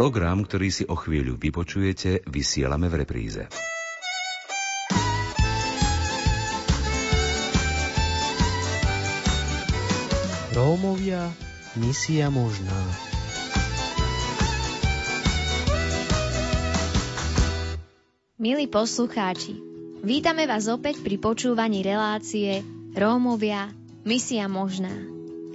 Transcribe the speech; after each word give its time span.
Program, 0.00 0.48
ktorý 0.48 0.72
si 0.72 0.88
o 0.88 0.96
chvíľu 0.96 1.36
vypočujete, 1.36 2.24
vysielame 2.24 2.88
v 2.88 3.04
repríze. 3.04 3.44
Rómovia, 10.56 11.28
misia 11.76 12.32
možná. 12.32 12.80
Milí 18.40 18.72
poslucháči, 18.72 19.52
vítame 20.00 20.48
vás 20.48 20.64
opäť 20.72 21.04
pri 21.04 21.20
počúvaní 21.20 21.84
relácie 21.84 22.64
Rómovia, 22.96 23.68
misia 24.08 24.48
možná. 24.48 24.96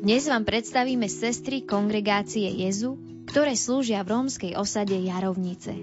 Dnes 0.06 0.30
vám 0.30 0.46
predstavíme 0.46 1.10
sestry 1.10 1.66
kongregácie 1.66 2.46
Jezu, 2.62 3.05
ktoré 3.36 3.52
slúžia 3.60 4.00
v 4.08 4.16
rómskej 4.16 4.56
osade 4.56 4.96
Jarovnice. 4.96 5.76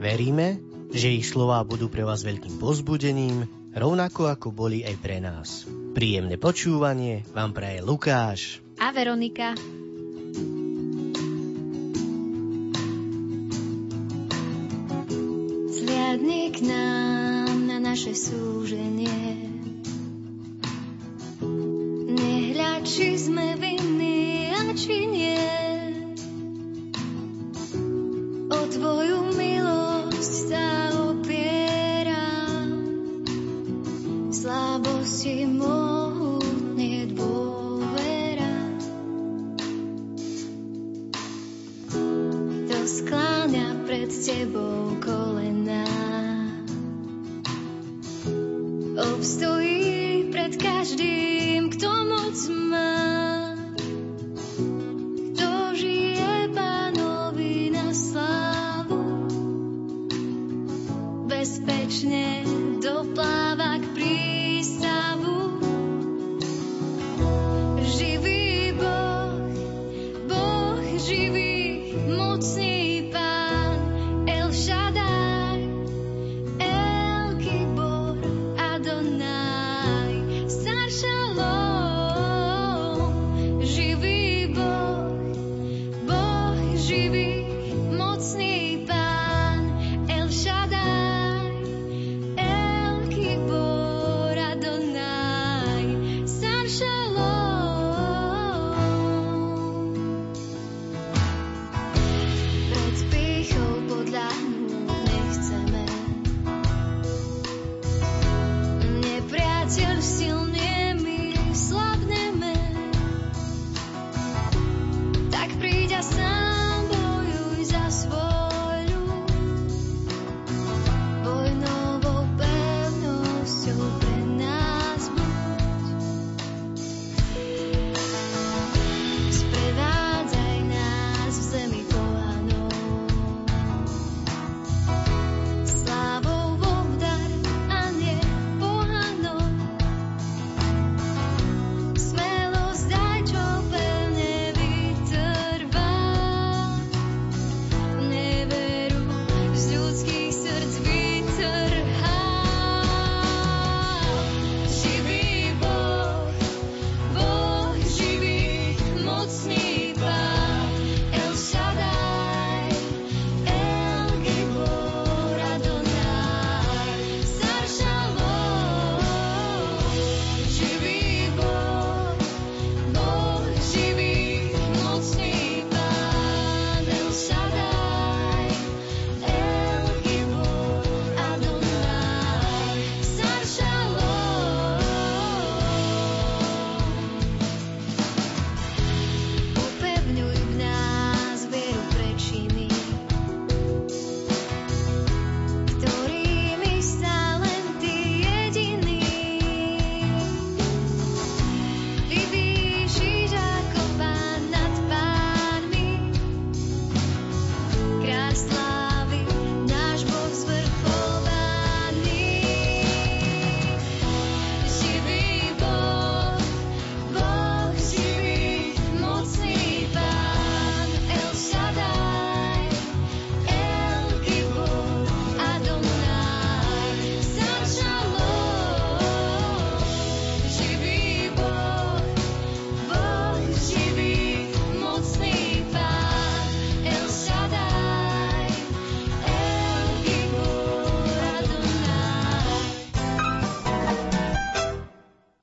Veríme, 0.00 0.56
že 0.88 1.12
ich 1.12 1.28
slová 1.28 1.60
budú 1.60 1.92
pre 1.92 2.00
vás 2.00 2.24
veľkým 2.24 2.56
pozbudením, 2.56 3.44
rovnako 3.76 4.32
ako 4.32 4.48
boli 4.48 4.80
aj 4.88 4.96
pre 5.04 5.20
nás. 5.20 5.68
Príjemné 5.92 6.40
počúvanie 6.40 7.28
vám 7.36 7.52
praje 7.52 7.84
Lukáš 7.84 8.64
a 8.80 8.88
Veronika. 8.96 9.52
Sliadni 15.76 16.56
k 16.56 16.58
nám 16.64 17.68
na 17.68 17.84
naše 17.84 18.16
súženie 18.16 19.52
či 22.84 23.16
sme 23.16 23.56
vinní 23.56 24.52
a 24.52 24.76
či 24.76 25.08
nie. 25.08 25.83
Tvoju 28.74 29.38
milosť 29.38 30.34
sa 30.50 30.90
opieram, 31.14 32.74
slabosti 34.34 35.46
mohutne 35.46 35.83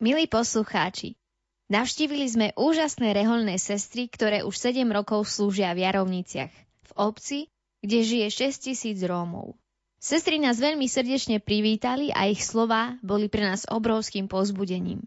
Milí 0.01 0.25
poslucháči, 0.25 1.13
navštívili 1.69 2.25
sme 2.25 2.48
úžasné 2.57 3.13
reholné 3.13 3.62
sestry, 3.62 4.09
ktoré 4.09 4.42
už 4.42 4.57
7 4.57 4.89
rokov 4.89 5.30
slúžia 5.30 5.77
v 5.77 5.86
Jarovniciach, 5.86 6.50
v 6.89 6.92
obci, 6.98 7.53
kde 7.86 8.01
žije 8.01 8.50
6 8.50 8.65
tisíc 8.65 8.98
Rómov. 9.06 9.53
Sestry 10.01 10.42
nás 10.42 10.57
veľmi 10.57 10.89
srdečne 10.89 11.38
privítali 11.38 12.09
a 12.09 12.25
ich 12.25 12.42
slova 12.42 12.98
boli 13.06 13.30
pre 13.30 13.45
nás 13.45 13.69
obrovským 13.69 14.25
pozbudením. 14.25 15.06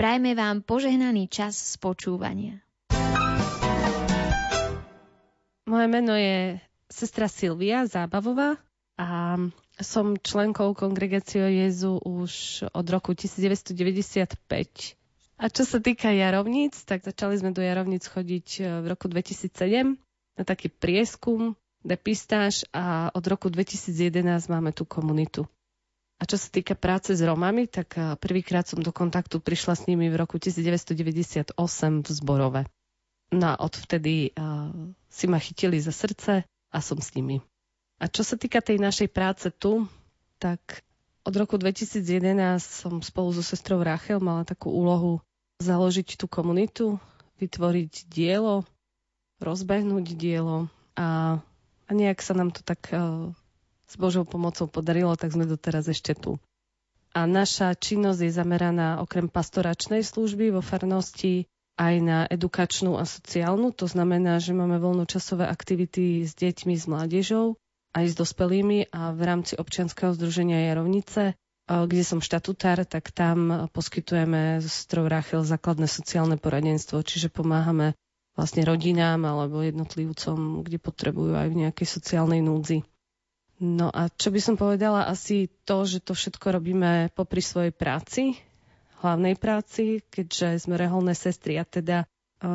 Prajme 0.00 0.32
vám 0.32 0.64
požehnaný 0.64 1.28
čas 1.28 1.76
spočúvania. 1.76 2.64
Moje 5.68 5.86
meno 5.92 6.16
je 6.16 6.56
sestra 6.88 7.28
Silvia 7.28 7.84
Zábavová 7.84 8.56
a 8.96 9.36
som 9.80 10.16
členkou 10.16 10.76
kongregácie 10.76 11.64
Jezu 11.64 11.96
už 12.00 12.64
od 12.70 12.86
roku 12.88 13.16
1995. 13.16 14.36
A 15.40 15.48
čo 15.48 15.64
sa 15.64 15.80
týka 15.80 16.12
jarovníc, 16.12 16.84
tak 16.84 17.00
začali 17.00 17.40
sme 17.40 17.56
do 17.56 17.64
jarovníc 17.64 18.04
chodiť 18.04 18.46
e, 18.60 18.84
v 18.84 18.86
roku 18.92 19.08
2007 19.08 19.96
na 20.36 20.44
taký 20.44 20.68
prieskum, 20.68 21.56
depistáž 21.80 22.68
a 22.76 23.08
od 23.16 23.24
roku 23.24 23.48
2011 23.48 24.20
máme 24.52 24.76
tú 24.76 24.84
komunitu. 24.84 25.48
A 26.20 26.28
čo 26.28 26.36
sa 26.36 26.52
týka 26.52 26.76
práce 26.76 27.16
s 27.16 27.24
Romami, 27.24 27.64
tak 27.64 27.96
e, 27.96 28.20
prvýkrát 28.20 28.68
som 28.68 28.84
do 28.84 28.92
kontaktu 28.92 29.40
prišla 29.40 29.80
s 29.80 29.88
nimi 29.88 30.12
v 30.12 30.20
roku 30.20 30.36
1998 30.36 31.56
v 32.04 32.08
Zborove. 32.12 32.62
No 33.30 33.54
a 33.54 33.62
odvtedy 33.62 34.34
uh, 34.34 34.74
si 35.06 35.30
ma 35.30 35.38
chytili 35.38 35.78
za 35.78 35.94
srdce 35.94 36.42
a 36.74 36.78
som 36.82 36.98
s 36.98 37.14
nimi. 37.14 37.38
A 38.00 38.08
čo 38.08 38.24
sa 38.24 38.40
týka 38.40 38.64
tej 38.64 38.80
našej 38.80 39.12
práce 39.12 39.52
tu, 39.52 39.84
tak 40.40 40.80
od 41.20 41.36
roku 41.36 41.60
2011 41.60 42.00
som 42.64 43.04
spolu 43.04 43.36
so 43.36 43.44
sestrou 43.44 43.84
Rachel 43.84 44.24
mala 44.24 44.48
takú 44.48 44.72
úlohu 44.72 45.20
založiť 45.60 46.16
tú 46.16 46.24
komunitu, 46.24 46.96
vytvoriť 47.36 48.08
dielo, 48.08 48.64
rozbehnúť 49.44 50.16
dielo 50.16 50.72
a, 50.96 51.40
a 51.84 51.90
nejak 51.92 52.24
sa 52.24 52.32
nám 52.32 52.56
to 52.56 52.64
tak 52.64 52.88
uh, 52.96 53.28
s 53.84 53.94
Božou 54.00 54.24
pomocou 54.24 54.64
podarilo, 54.64 55.12
tak 55.20 55.36
sme 55.36 55.44
doteraz 55.44 55.84
ešte 55.92 56.16
tu. 56.16 56.40
A 57.12 57.28
naša 57.28 57.76
činnosť 57.76 58.20
je 58.24 58.32
zameraná 58.32 59.04
okrem 59.04 59.28
pastoračnej 59.28 60.00
služby 60.00 60.56
vo 60.56 60.64
farnosti 60.64 61.44
aj 61.76 61.94
na 62.00 62.18
edukačnú 62.32 62.96
a 62.96 63.04
sociálnu. 63.04 63.76
To 63.76 63.84
znamená, 63.84 64.40
že 64.40 64.56
máme 64.56 64.80
voľnočasové 64.80 65.44
aktivity 65.44 66.22
s 66.22 66.32
deťmi, 66.38 66.74
s 66.78 66.86
mládežou, 66.86 67.60
aj 67.90 68.04
s 68.10 68.14
dospelými 68.14 68.90
a 68.94 69.10
v 69.10 69.20
rámci 69.22 69.58
občianskeho 69.58 70.14
združenia 70.14 70.70
Jarovnice, 70.70 71.34
kde 71.70 72.02
som 72.02 72.18
štatutár, 72.18 72.82
tak 72.82 73.14
tam 73.14 73.70
poskytujeme 73.70 74.58
z 74.58 74.74
Rachel 75.06 75.46
základné 75.46 75.86
sociálne 75.86 76.34
poradenstvo, 76.34 76.98
čiže 77.06 77.30
pomáhame 77.30 77.94
vlastne 78.34 78.66
rodinám 78.66 79.22
alebo 79.22 79.62
jednotlivcom, 79.62 80.66
kde 80.66 80.78
potrebujú 80.82 81.38
aj 81.38 81.48
v 81.50 81.58
nejakej 81.66 81.86
sociálnej 81.86 82.42
núdzi. 82.42 82.82
No 83.60 83.92
a 83.92 84.08
čo 84.08 84.32
by 84.32 84.40
som 84.40 84.56
povedala, 84.56 85.06
asi 85.06 85.52
to, 85.68 85.84
že 85.84 86.00
to 86.00 86.16
všetko 86.16 86.58
robíme 86.58 87.12
popri 87.12 87.44
svojej 87.44 87.76
práci, 87.76 88.40
hlavnej 89.04 89.36
práci, 89.36 90.00
keďže 90.08 90.64
sme 90.64 90.80
reholné 90.80 91.12
sestry 91.12 91.60
a 91.60 91.68
teda 91.68 92.04
e, 92.04 92.06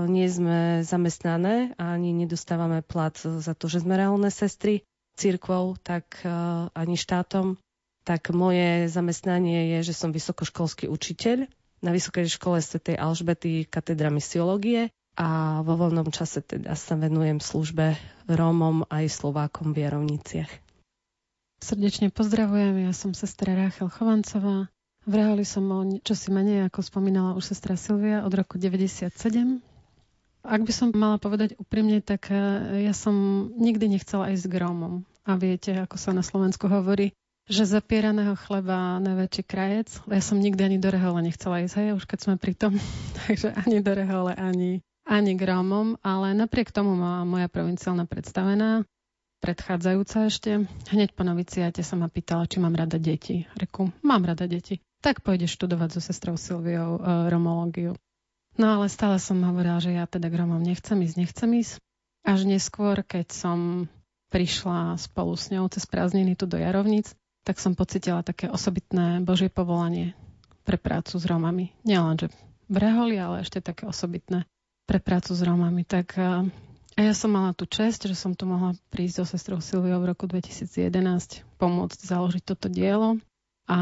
nie 0.09 0.25
sme 0.25 0.81
zamestnané 0.81 1.77
a 1.77 1.93
ani 1.93 2.09
nedostávame 2.13 2.81
plat 2.81 3.13
za 3.21 3.53
to, 3.53 3.69
že 3.69 3.85
sme 3.85 4.01
reholné 4.01 4.33
sestry 4.33 4.81
církvou, 5.15 5.79
tak 5.79 6.21
e, 6.21 6.29
ani 6.71 6.95
štátom, 6.99 7.55
tak 8.05 8.29
moje 8.29 8.85
zamestnanie 8.91 9.75
je, 9.75 9.91
že 9.91 9.97
som 9.97 10.13
vysokoškolský 10.13 10.85
učiteľ 10.91 11.49
na 11.81 11.89
Vysokej 11.89 12.29
škole 12.29 12.61
Sv. 12.61 12.93
Alžbety 12.93 13.65
katedra 13.65 14.13
misiológie 14.13 14.93
a 15.15 15.59
vo 15.63 15.79
voľnom 15.79 16.11
čase 16.11 16.43
teda 16.43 16.75
sa 16.75 16.99
venujem 16.99 17.39
službe 17.39 17.95
Rómom 18.27 18.83
aj 18.91 19.09
Slovákom 19.09 19.71
v 19.71 19.87
Jarovniciach. 19.87 20.51
Srdečne 21.63 22.11
pozdravujem, 22.11 22.85
ja 22.85 22.91
som 22.91 23.15
sestra 23.15 23.55
Ráchel 23.55 23.87
Chovancová. 23.89 24.69
V 25.05 25.13
Reholi 25.13 25.45
som 25.47 25.65
o 25.71 25.81
čo 26.01 26.17
si 26.17 26.33
menej, 26.33 26.67
ako 26.67 26.81
spomínala 26.83 27.37
už 27.37 27.55
sestra 27.55 27.79
Silvia, 27.79 28.25
od 28.25 28.33
roku 28.33 28.59
97. 28.59 29.13
Ak 30.45 30.61
by 30.61 30.73
som 30.73 30.93
mala 30.93 31.17
povedať 31.17 31.57
úprimne, 31.57 31.99
tak 32.05 32.29
e, 32.29 32.37
ja 32.85 32.93
som 32.93 33.49
nikdy 33.57 33.97
nechcela 33.97 34.29
ísť 34.29 34.45
s 34.45 34.51
grómom. 34.51 35.03
A 35.25 35.35
viete, 35.41 35.73
ako 35.73 35.97
sa 35.97 36.13
na 36.13 36.21
Slovensku 36.21 36.69
hovorí, 36.69 37.17
že 37.49 37.65
zapieraného 37.65 38.37
chleba 38.37 39.01
najväčší 39.01 39.43
krajec. 39.45 39.89
Ja 40.05 40.21
som 40.21 40.37
nikdy 40.37 40.61
ani 40.61 40.77
do 40.77 40.93
Rehole 40.93 41.25
nechcela 41.25 41.65
ísť, 41.65 41.75
hej, 41.81 41.87
už 41.97 42.05
keď 42.05 42.19
sme 42.21 42.35
pri 42.37 42.53
tom. 42.53 42.77
Takže 43.25 43.57
ani 43.57 43.81
do 43.81 43.91
Rehole, 43.91 44.37
ani, 44.37 44.85
ani 45.09 45.33
grómom. 45.33 45.97
Ale 46.05 46.37
napriek 46.37 46.69
tomu 46.69 46.93
ma 46.93 47.25
moja 47.25 47.49
provinciálna 47.49 48.05
predstavená 48.05 48.85
predchádzajúca 49.45 50.17
ešte, 50.25 50.51
hneď 50.89 51.13
po 51.13 51.21
noviciate 51.21 51.85
sa 51.85 51.93
ma 51.93 52.09
pýtala, 52.09 52.49
či 52.49 52.57
mám 52.57 52.73
rada 52.73 52.97
deti. 52.97 53.45
Reku, 53.53 53.93
mám 54.01 54.25
rada 54.25 54.49
deti. 54.49 54.81
Tak 55.05 55.21
pôjdeš 55.21 55.53
študovať 55.53 55.93
so 55.93 56.01
sestrou 56.01 56.33
Silviou 56.33 56.97
e, 56.97 57.29
romológiu. 57.29 57.93
No 58.55 58.79
ale 58.79 58.87
stále 58.87 59.19
som 59.19 59.43
hovorila, 59.43 59.83
že 59.83 59.91
ja 59.91 60.07
teda 60.07 60.31
k 60.31 60.39
Romom 60.39 60.63
nechcem 60.63 60.95
ísť, 61.03 61.15
nechcem 61.19 61.49
ísť. 61.59 61.73
Až 62.25 62.47
neskôr, 62.47 63.03
keď 63.03 63.35
som 63.35 63.91
prišla 64.31 64.97
spolu 64.97 65.35
s 65.35 65.51
ňou 65.51 65.67
cez 65.69 65.85
prázdniny 65.85 66.39
tu 66.39 66.47
do 66.47 66.57
Jarovnic, 66.57 67.11
tak 67.45 67.61
som 67.61 67.77
pocitila 67.77 68.25
také 68.25 68.49
osobitné 68.49 69.21
Božie 69.21 69.53
povolanie 69.53 70.17
pre 70.65 70.81
prácu 70.81 71.21
s 71.21 71.25
Romami. 71.29 71.75
Nielen, 71.85 72.17
že 72.17 72.27
v 72.65 72.75
Reholi, 72.81 73.21
ale 73.21 73.45
ešte 73.45 73.61
také 73.61 73.85
osobitné 73.85 74.49
pre 74.89 74.97
prácu 74.97 75.37
s 75.37 75.41
Romami. 75.45 75.85
Tak 75.85 76.07
e, 76.17 76.49
a 76.95 76.99
ja 76.99 77.13
som 77.13 77.29
mala 77.29 77.53
tú 77.53 77.69
čest, 77.69 78.07
že 78.07 78.17
som 78.17 78.33
tu 78.33 78.49
mohla 78.49 78.73
prísť 78.89 79.21
so 79.21 79.25
sestrou 79.37 79.59
Silviou 79.61 80.01
v 80.01 80.15
roku 80.15 80.25
2011, 80.25 81.45
pomôcť 81.61 81.99
založiť 82.01 82.43
toto 82.47 82.71
dielo 82.71 83.21
a, 83.69 83.79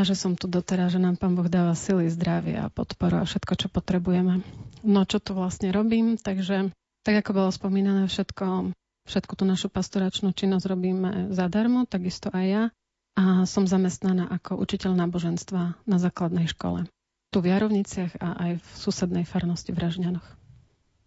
a 0.00 0.08
že 0.08 0.16
som 0.16 0.32
tu 0.32 0.48
doteraz, 0.48 0.96
že 0.96 1.00
nám 1.02 1.20
Pán 1.20 1.36
Boh 1.36 1.44
dáva 1.44 1.76
sily, 1.76 2.08
zdravie 2.08 2.56
a 2.56 2.72
podporu 2.72 3.20
a 3.20 3.28
všetko, 3.28 3.52
čo 3.52 3.68
potrebujeme. 3.68 4.40
No 4.80 5.04
čo 5.04 5.20
tu 5.20 5.36
vlastne 5.36 5.68
robím, 5.68 6.16
takže 6.16 6.72
tak 7.04 7.14
ako 7.20 7.36
bolo 7.36 7.50
spomínané, 7.52 8.08
všetko, 8.08 8.72
všetku 9.04 9.32
tú 9.36 9.44
našu 9.44 9.68
pastoračnú 9.68 10.32
činnosť 10.32 10.64
robíme 10.64 11.10
zadarmo, 11.36 11.84
takisto 11.84 12.32
aj 12.32 12.46
ja. 12.48 12.64
A 13.12 13.44
som 13.44 13.68
zamestnaná 13.68 14.24
ako 14.32 14.56
učiteľ 14.56 14.96
náboženstva 14.96 15.84
na 15.84 15.96
základnej 16.00 16.48
škole. 16.48 16.88
Tu 17.28 17.44
v 17.44 17.52
Jarovniciach 17.52 18.16
a 18.24 18.28
aj 18.40 18.52
v 18.64 18.66
susednej 18.80 19.28
farnosti 19.28 19.76
v 19.76 19.84
Ražňanoch. 19.84 20.24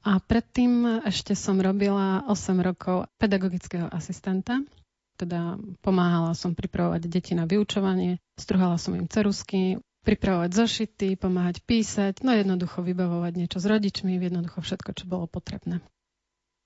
A 0.05 0.21
predtým 0.21 1.01
ešte 1.01 1.33
som 1.33 1.57
robila 1.57 2.29
8 2.29 2.61
rokov 2.61 3.09
pedagogického 3.17 3.89
asistenta, 3.89 4.61
teda 5.17 5.61
pomáhala 5.85 6.33
som 6.33 6.57
pripravovať 6.57 7.05
deti 7.07 7.33
na 7.37 7.45
vyučovanie, 7.45 8.21
struhala 8.39 8.77
som 8.81 8.97
im 8.97 9.05
cerusky, 9.07 9.77
pripravovať 10.03 10.51
zošity, 10.51 11.15
pomáhať 11.15 11.63
písať, 11.63 12.25
no 12.27 12.35
jednoducho 12.35 12.83
vybavovať 12.83 13.33
niečo 13.39 13.57
s 13.63 13.65
rodičmi, 13.65 14.19
jednoducho 14.19 14.59
všetko, 14.59 14.89
čo 14.93 15.05
bolo 15.07 15.25
potrebné. 15.31 15.79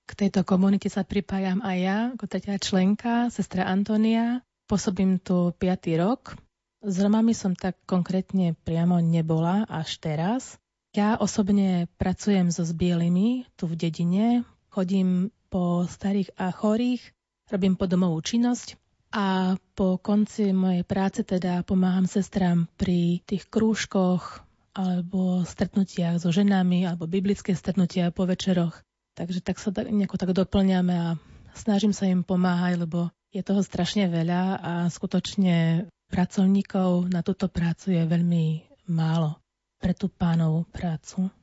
K 0.08 0.12
tejto 0.16 0.48
komunite 0.48 0.88
sa 0.88 1.04
pripájam 1.04 1.60
aj 1.62 1.78
ja, 1.78 1.98
ako 2.16 2.26
tretia 2.32 2.56
členka, 2.58 3.28
sestra 3.28 3.68
Antonia. 3.68 4.42
Pôsobím 4.72 5.20
tu 5.20 5.52
5. 5.52 6.00
rok. 6.00 6.40
S 6.80 6.96
Romami 7.04 7.36
som 7.36 7.52
tak 7.52 7.76
konkrétne 7.84 8.56
priamo 8.64 9.04
nebola 9.04 9.68
až 9.68 10.00
teraz, 10.00 10.56
ja 10.98 11.14
osobne 11.20 11.86
pracujem 12.02 12.50
so 12.50 12.66
zbielými 12.66 13.46
tu 13.54 13.70
v 13.70 13.78
dedine, 13.78 14.42
chodím 14.74 15.30
po 15.52 15.86
starých 15.86 16.34
a 16.40 16.50
chorých, 16.50 17.14
robím 17.52 17.80
podomovú 17.80 18.20
činnosť 18.24 18.76
a 19.12 19.56
po 19.76 19.96
konci 19.98 20.52
mojej 20.52 20.84
práce 20.84 21.24
teda 21.24 21.64
pomáham 21.64 22.04
sestram 22.04 22.68
pri 22.76 23.24
tých 23.24 23.48
krúžkoch 23.48 24.44
alebo 24.78 25.42
stretnutiach 25.48 26.22
so 26.22 26.30
ženami 26.30 26.86
alebo 26.86 27.10
biblické 27.10 27.56
stretnutia 27.56 28.14
po 28.14 28.28
večeroch. 28.28 28.84
Takže 29.18 29.42
tak 29.42 29.58
sa 29.58 29.74
nejako 29.74 30.22
tak 30.22 30.38
doplňame 30.38 30.94
a 30.94 31.10
snažím 31.58 31.96
sa 31.96 32.06
im 32.06 32.22
pomáhať, 32.22 32.86
lebo 32.86 33.10
je 33.34 33.42
toho 33.42 33.66
strašne 33.66 34.06
veľa 34.06 34.42
a 34.62 34.72
skutočne 34.94 35.90
pracovníkov 36.14 37.10
na 37.10 37.26
túto 37.26 37.50
prácu 37.50 37.98
je 37.98 38.04
veľmi 38.06 38.46
málo 38.92 39.42
pre 39.82 39.98
tú 39.98 40.08
pánovú 40.14 40.70
prácu. 40.70 41.34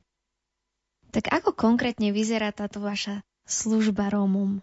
Tak 1.11 1.31
ako 1.31 1.55
konkrétne 1.55 2.11
vyzerá 2.11 2.51
táto 2.51 2.79
vaša 2.79 3.23
služba 3.47 4.11
Rómom? 4.11 4.59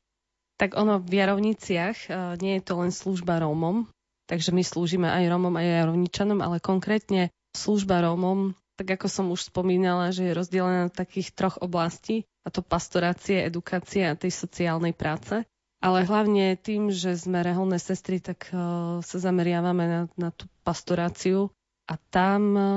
Tak 0.62 0.78
ono 0.78 1.02
v 1.02 1.18
Jarovniciach 1.18 2.06
e, 2.06 2.38
nie 2.38 2.54
je 2.54 2.62
to 2.62 2.78
len 2.78 2.94
služba 2.94 3.42
Rómom, 3.42 3.90
takže 4.30 4.54
my 4.54 4.62
slúžime 4.62 5.10
aj 5.10 5.26
Rómom, 5.26 5.58
aj 5.58 5.90
Jarovničanom, 5.90 6.38
ale 6.38 6.62
konkrétne 6.62 7.34
služba 7.50 7.98
Rómom, 7.98 8.54
tak 8.78 8.94
ako 8.94 9.10
som 9.10 9.26
už 9.34 9.50
spomínala, 9.50 10.14
že 10.14 10.30
je 10.30 10.38
rozdelená 10.38 10.86
na 10.86 10.92
takých 10.94 11.34
troch 11.34 11.58
oblastí, 11.58 12.30
a 12.46 12.54
to 12.54 12.62
pastorácie, 12.62 13.42
edukácie 13.42 14.06
a 14.06 14.14
tej 14.14 14.30
sociálnej 14.30 14.94
práce. 14.94 15.42
Ale 15.82 16.06
hlavne 16.06 16.54
tým, 16.54 16.94
že 16.94 17.18
sme 17.18 17.42
reholné 17.42 17.82
sestry, 17.82 18.22
tak 18.22 18.46
uh, 18.54 19.02
sa 19.02 19.18
zameriavame 19.18 19.82
na, 19.82 20.00
na 20.14 20.30
tú 20.30 20.46
pastoráciu 20.62 21.50
a 21.90 21.98
tam 21.98 22.42
uh, 22.54 22.68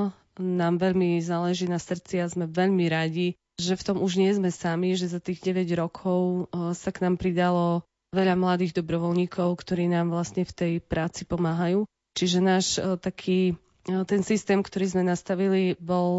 nám 0.42 0.82
veľmi 0.82 1.22
záleží 1.22 1.70
na 1.70 1.78
srdci 1.78 2.18
a 2.18 2.26
sme 2.26 2.50
veľmi 2.50 2.90
radi, 2.90 3.38
že 3.56 3.80
v 3.80 3.86
tom 3.86 3.98
už 4.04 4.20
nie 4.20 4.32
sme 4.36 4.52
sami, 4.52 5.00
že 5.00 5.08
za 5.08 5.24
tých 5.24 5.40
9 5.40 5.68
rokov 5.80 6.48
eh, 6.52 6.76
sa 6.76 6.90
k 6.92 7.08
nám 7.08 7.16
pridalo 7.16 7.88
veľa 8.12 8.36
mladých 8.40 8.80
dobrovoľníkov, 8.80 9.56
ktorí 9.60 9.92
nám 9.92 10.12
vlastne 10.12 10.48
v 10.48 10.54
tej 10.54 10.74
práci 10.84 11.28
pomáhajú. 11.28 11.88
Čiže 12.16 12.40
náš 12.44 12.66
eh, 12.80 13.00
taký 13.00 13.60
ten 13.86 14.26
systém, 14.26 14.66
ktorý 14.66 14.98
sme 14.98 15.06
nastavili, 15.06 15.78
bol 15.78 16.10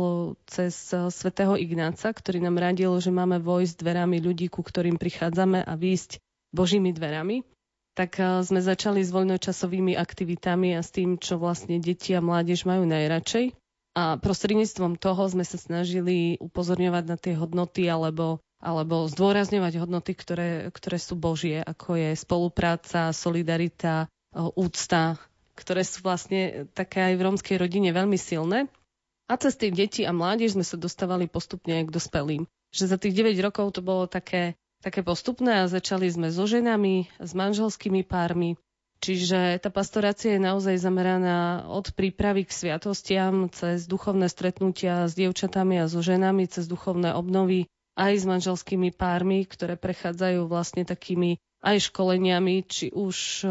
cez 0.47 0.95
svätého 0.95 1.59
Ignáca, 1.59 2.14
ktorý 2.14 2.38
nám 2.38 2.62
radil, 2.62 2.95
že 3.02 3.11
máme 3.11 3.43
vojsť 3.43 3.83
dverami 3.83 4.23
ľudí, 4.23 4.47
ku 4.47 4.62
ktorým 4.62 4.95
prichádzame 4.95 5.66
a 5.66 5.75
výjsť 5.75 6.23
Božími 6.55 6.95
dverami. 6.95 7.43
Tak 7.99 8.23
sme 8.47 8.62
začali 8.62 9.02
s 9.02 9.11
voľnočasovými 9.11 9.99
aktivitami 9.99 10.78
a 10.78 10.81
s 10.87 10.95
tým, 10.95 11.19
čo 11.19 11.43
vlastne 11.43 11.83
deti 11.83 12.14
a 12.14 12.23
mládež 12.23 12.71
majú 12.71 12.87
najradšej. 12.87 13.50
A 13.97 14.21
prostredníctvom 14.21 15.00
toho 15.00 15.25
sme 15.25 15.41
sa 15.41 15.57
snažili 15.57 16.37
upozorňovať 16.37 17.05
na 17.09 17.17
tie 17.17 17.33
hodnoty 17.33 17.88
alebo, 17.88 18.45
alebo 18.61 19.09
zdôrazňovať 19.09 19.81
hodnoty, 19.81 20.12
ktoré, 20.12 20.69
ktoré 20.69 21.00
sú 21.00 21.17
Božie, 21.17 21.65
ako 21.65 21.97
je 21.97 22.12
spolupráca, 22.12 23.17
solidarita, 23.17 24.12
úcta, 24.37 25.17
ktoré 25.57 25.81
sú 25.81 26.05
vlastne 26.05 26.69
také 26.76 27.09
aj 27.09 27.15
v 27.17 27.25
rómskej 27.25 27.57
rodine 27.57 27.88
veľmi 27.97 28.21
silné. 28.21 28.69
A 29.33 29.41
cez 29.41 29.57
tie 29.57 29.73
deti 29.73 30.05
a 30.05 30.12
mládež 30.12 30.55
sme 30.55 30.62
sa 30.62 30.76
dostávali 30.76 31.25
postupne 31.25 31.81
aj 31.81 31.88
k 31.88 31.95
dospelým. 31.97 32.43
Že 32.76 32.85
za 32.93 32.97
tých 33.00 33.17
9 33.17 33.33
rokov 33.41 33.73
to 33.75 33.81
bolo 33.81 34.05
také, 34.05 34.61
také 34.85 35.00
postupné 35.00 35.65
a 35.65 35.73
začali 35.73 36.05
sme 36.12 36.29
so 36.29 36.45
ženami, 36.45 37.09
s 37.17 37.33
manželskými 37.33 38.05
pármi, 38.05 38.61
Čiže 38.97 39.61
tá 39.61 39.69
pastorácia 39.69 40.35
je 40.35 40.41
naozaj 40.41 40.81
zameraná 40.81 41.69
od 41.69 41.93
prípravy 41.93 42.49
k 42.49 42.53
sviatostiam, 42.53 43.53
cez 43.53 43.85
duchovné 43.85 44.26
stretnutia 44.26 45.05
s 45.07 45.12
dievčatami 45.15 45.85
a 45.85 45.87
so 45.87 46.00
ženami, 46.00 46.49
cez 46.49 46.65
duchovné 46.65 47.12
obnovy, 47.12 47.69
aj 47.97 48.12
s 48.12 48.25
manželskými 48.25 48.93
pármi, 48.93 49.45
ktoré 49.45 49.76
prechádzajú 49.76 50.49
vlastne 50.49 50.85
takými 50.85 51.41
aj 51.65 51.91
školeniami, 51.91 52.62
či 52.69 52.93
už 52.93 53.43
e, 53.43 53.47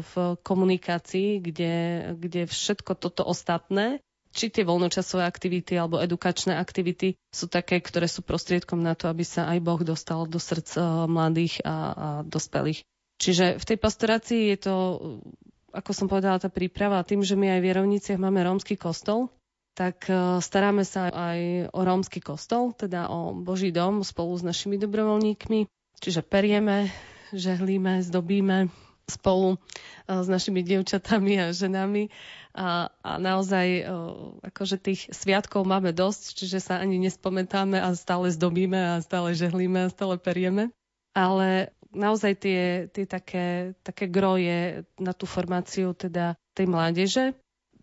v 0.00 0.12
komunikácii, 0.40 1.44
kde, 1.44 1.74
kde 2.16 2.48
všetko 2.48 2.96
toto 2.96 3.22
ostatné, 3.22 4.00
či 4.32 4.48
tie 4.48 4.64
voľnočasové 4.64 5.26
aktivity 5.26 5.76
alebo 5.76 6.00
edukačné 6.00 6.56
aktivity 6.56 7.18
sú 7.34 7.50
také, 7.50 7.82
ktoré 7.82 8.08
sú 8.08 8.24
prostriedkom 8.24 8.80
na 8.80 8.96
to, 8.96 9.10
aby 9.10 9.26
sa 9.26 9.50
aj 9.52 9.58
Boh 9.60 9.80
dostal 9.84 10.24
do 10.24 10.40
srdc 10.40 10.70
e, 10.76 10.82
mladých 11.06 11.60
a, 11.62 11.68
a 11.68 11.76
dospelých. 12.24 12.82
Čiže 13.20 13.60
v 13.60 13.64
tej 13.68 13.76
pastorácii 13.76 14.56
je 14.56 14.58
to, 14.64 14.74
ako 15.76 15.90
som 15.92 16.08
povedala, 16.08 16.40
tá 16.40 16.48
príprava 16.48 17.04
tým, 17.04 17.20
že 17.20 17.36
my 17.36 17.52
aj 17.52 17.60
v 17.60 17.66
Vierovniciach 17.68 18.16
máme 18.16 18.40
rómsky 18.40 18.80
kostol, 18.80 19.28
tak 19.76 20.08
e, 20.08 20.40
staráme 20.40 20.82
sa 20.88 21.12
aj 21.12 21.70
o 21.76 21.80
rómsky 21.84 22.24
kostol, 22.24 22.72
teda 22.72 23.12
o 23.12 23.36
Boží 23.36 23.70
dom 23.70 24.00
spolu 24.00 24.34
s 24.34 24.42
našimi 24.42 24.80
dobrovoľníkmi. 24.80 25.68
Čiže 26.00 26.24
perieme, 26.24 26.88
žehlíme, 27.36 28.00
zdobíme 28.00 28.72
spolu 29.04 29.56
e, 29.56 29.58
s 30.08 30.26
našimi 30.26 30.64
dievčatami 30.64 31.44
a 31.44 31.52
ženami 31.52 32.08
a, 32.50 32.90
a 32.90 33.10
naozaj 33.22 33.86
akože 34.42 34.76
tých 34.82 35.06
sviatkov 35.14 35.62
máme 35.68 35.94
dosť, 35.94 36.40
čiže 36.40 36.58
sa 36.58 36.82
ani 36.82 36.98
nespomentáme 36.98 37.78
a 37.78 37.94
stále 37.94 38.32
zdobíme 38.34 38.98
a 38.98 39.04
stále 39.04 39.38
žehlíme 39.38 39.86
a 39.86 39.92
stále 39.92 40.18
perieme. 40.18 40.74
Ale 41.14 41.70
naozaj 41.94 42.32
tie, 42.38 42.60
tie 42.90 43.04
také, 43.06 43.74
také 43.82 44.06
groje 44.06 44.86
na 44.98 45.12
tú 45.14 45.26
formáciu 45.26 45.94
teda 45.94 46.38
tej 46.54 46.66
mládeže. 46.70 47.24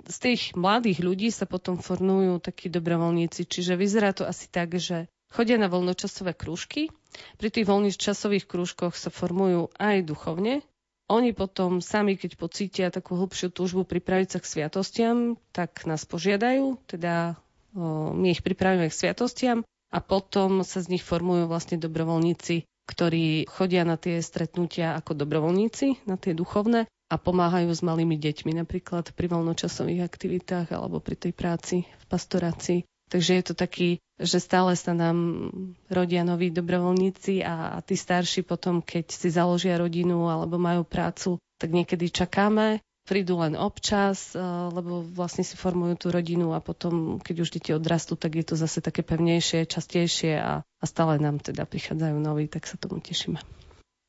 Z 0.08 0.18
tých 0.24 0.42
mladých 0.56 1.04
ľudí 1.04 1.30
sa 1.34 1.44
potom 1.44 1.76
formujú 1.80 2.40
takí 2.40 2.72
dobrovoľníci, 2.72 3.44
čiže 3.44 3.76
vyzerá 3.76 4.16
to 4.16 4.24
asi 4.24 4.48
tak, 4.48 4.80
že 4.80 5.12
chodia 5.32 5.60
na 5.60 5.68
voľnočasové 5.68 6.32
krúžky. 6.32 6.88
Pri 7.36 7.50
tých 7.52 7.68
voľnočasových 7.68 8.48
krúžkoch 8.48 8.96
sa 8.96 9.12
formujú 9.12 9.68
aj 9.76 10.08
duchovne. 10.08 10.64
Oni 11.08 11.32
potom 11.32 11.80
sami, 11.80 12.20
keď 12.20 12.36
pocítia 12.36 12.88
takú 12.92 13.16
hlbšiu 13.16 13.52
túžbu 13.52 13.88
pripraviť 13.88 14.28
sa 14.28 14.40
k 14.44 14.50
sviatostiam, 14.52 15.40
tak 15.56 15.88
nás 15.88 16.04
požiadajú, 16.04 16.84
teda 16.84 17.40
o, 17.72 18.12
my 18.12 18.36
ich 18.36 18.44
pripravíme 18.44 18.92
k 18.92 18.98
sviatostiam 19.08 19.64
a 19.88 19.98
potom 20.04 20.68
sa 20.68 20.84
z 20.84 21.00
nich 21.00 21.04
formujú 21.04 21.48
vlastne 21.48 21.80
dobrovoľníci 21.80 22.68
ktorí 22.88 23.46
chodia 23.52 23.84
na 23.84 24.00
tie 24.00 24.24
stretnutia 24.24 24.96
ako 24.96 25.14
dobrovoľníci, 25.14 26.08
na 26.08 26.16
tie 26.16 26.32
duchovné 26.32 26.88
a 26.88 27.16
pomáhajú 27.20 27.72
s 27.72 27.84
malými 27.84 28.16
deťmi, 28.16 28.56
napríklad 28.56 29.12
pri 29.12 29.28
voľnočasových 29.28 30.02
aktivitách 30.08 30.72
alebo 30.72 31.04
pri 31.04 31.20
tej 31.20 31.36
práci 31.36 31.84
v 31.84 32.06
pastorácii. 32.08 32.80
Takže 33.08 33.40
je 33.40 33.44
to 33.44 33.56
taký, 33.56 33.90
že 34.20 34.44
stále 34.44 34.76
sa 34.76 34.92
nám 34.92 35.48
rodia 35.88 36.28
noví 36.28 36.52
dobrovoľníci 36.52 37.40
a, 37.40 37.76
a 37.76 37.80
tí 37.80 37.96
starší 37.96 38.44
potom, 38.44 38.84
keď 38.84 39.16
si 39.16 39.32
založia 39.32 39.80
rodinu 39.80 40.28
alebo 40.28 40.60
majú 40.60 40.84
prácu, 40.84 41.40
tak 41.56 41.72
niekedy 41.72 42.12
čakáme 42.12 42.84
prídu 43.08 43.40
len 43.40 43.56
občas, 43.56 44.36
eh, 44.36 44.44
lebo 44.44 45.08
vlastne 45.08 45.48
si 45.48 45.56
formujú 45.56 45.96
tú 45.96 46.08
rodinu 46.12 46.52
a 46.52 46.60
potom, 46.60 47.24
keď 47.24 47.36
už 47.40 47.50
deti 47.56 47.72
odrastú, 47.72 48.20
tak 48.20 48.36
je 48.36 48.44
to 48.44 48.60
zase 48.60 48.84
také 48.84 49.02
pevnejšie, 49.08 49.64
častejšie 49.64 50.36
a, 50.36 50.62
a 50.68 50.86
stále 50.86 51.16
nám 51.24 51.40
teda 51.40 51.64
prichádzajú 51.64 52.20
noví, 52.20 52.52
tak 52.52 52.68
sa 52.68 52.76
tomu 52.76 53.00
tešíme. 53.00 53.40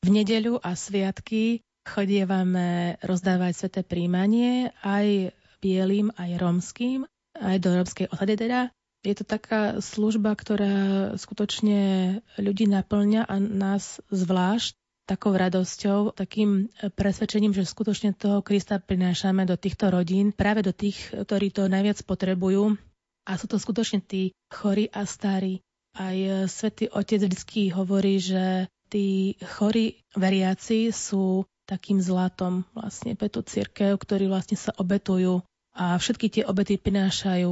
V 0.03 0.09
nedeľu 0.11 0.59
a 0.59 0.75
sviatky 0.75 1.63
chodievame 1.87 2.99
rozdávať 2.99 3.65
sveté 3.65 3.81
príjmanie 3.87 4.75
aj 4.83 5.31
bielým, 5.59 6.11
aj 6.15 6.39
romským, 6.39 7.03
aj 7.35 7.57
do 7.59 7.69
rómskej 7.75 8.07
osady 8.11 8.35
teda. 8.35 8.71
Je 8.99 9.15
to 9.15 9.23
taká 9.23 9.79
služba, 9.79 10.35
ktorá 10.35 10.75
skutočne 11.15 12.19
ľudí 12.35 12.67
naplňa 12.67 13.31
a 13.31 13.35
nás 13.39 14.03
zvlášť 14.11 14.75
takou 15.09 15.33
radosťou, 15.33 16.13
takým 16.13 16.69
e, 16.69 16.93
presvedčením, 16.93 17.57
že 17.57 17.65
skutočne 17.65 18.13
toho 18.13 18.45
Krista 18.45 18.77
prinášame 18.77 19.49
do 19.49 19.57
týchto 19.57 19.89
rodín, 19.89 20.29
práve 20.29 20.61
do 20.61 20.69
tých, 20.69 21.09
ktorí 21.09 21.49
to 21.49 21.65
najviac 21.65 22.05
potrebujú. 22.05 22.77
A 23.25 23.31
sú 23.41 23.49
to 23.49 23.57
skutočne 23.57 24.05
tí 24.05 24.37
chorí 24.53 24.85
a 24.93 25.09
starí. 25.09 25.65
Aj 25.97 26.13
e, 26.13 26.45
svätý 26.45 26.85
Otec 26.93 27.25
vždy 27.25 27.73
hovorí, 27.73 28.21
že 28.21 28.69
tí 28.93 29.33
chorí 29.57 29.97
veriaci 30.13 30.93
sú 30.93 31.49
takým 31.65 31.97
zlatom 32.01 32.65
vlastne 32.77 33.17
pre 33.17 33.29
tú 33.29 33.41
církev, 33.41 33.97
ktorí 33.97 34.29
vlastne 34.29 34.57
sa 34.57 34.73
obetujú 34.77 35.45
a 35.77 35.97
všetky 35.97 36.27
tie 36.29 36.43
obety 36.49 36.81
prinášajú 36.81 37.51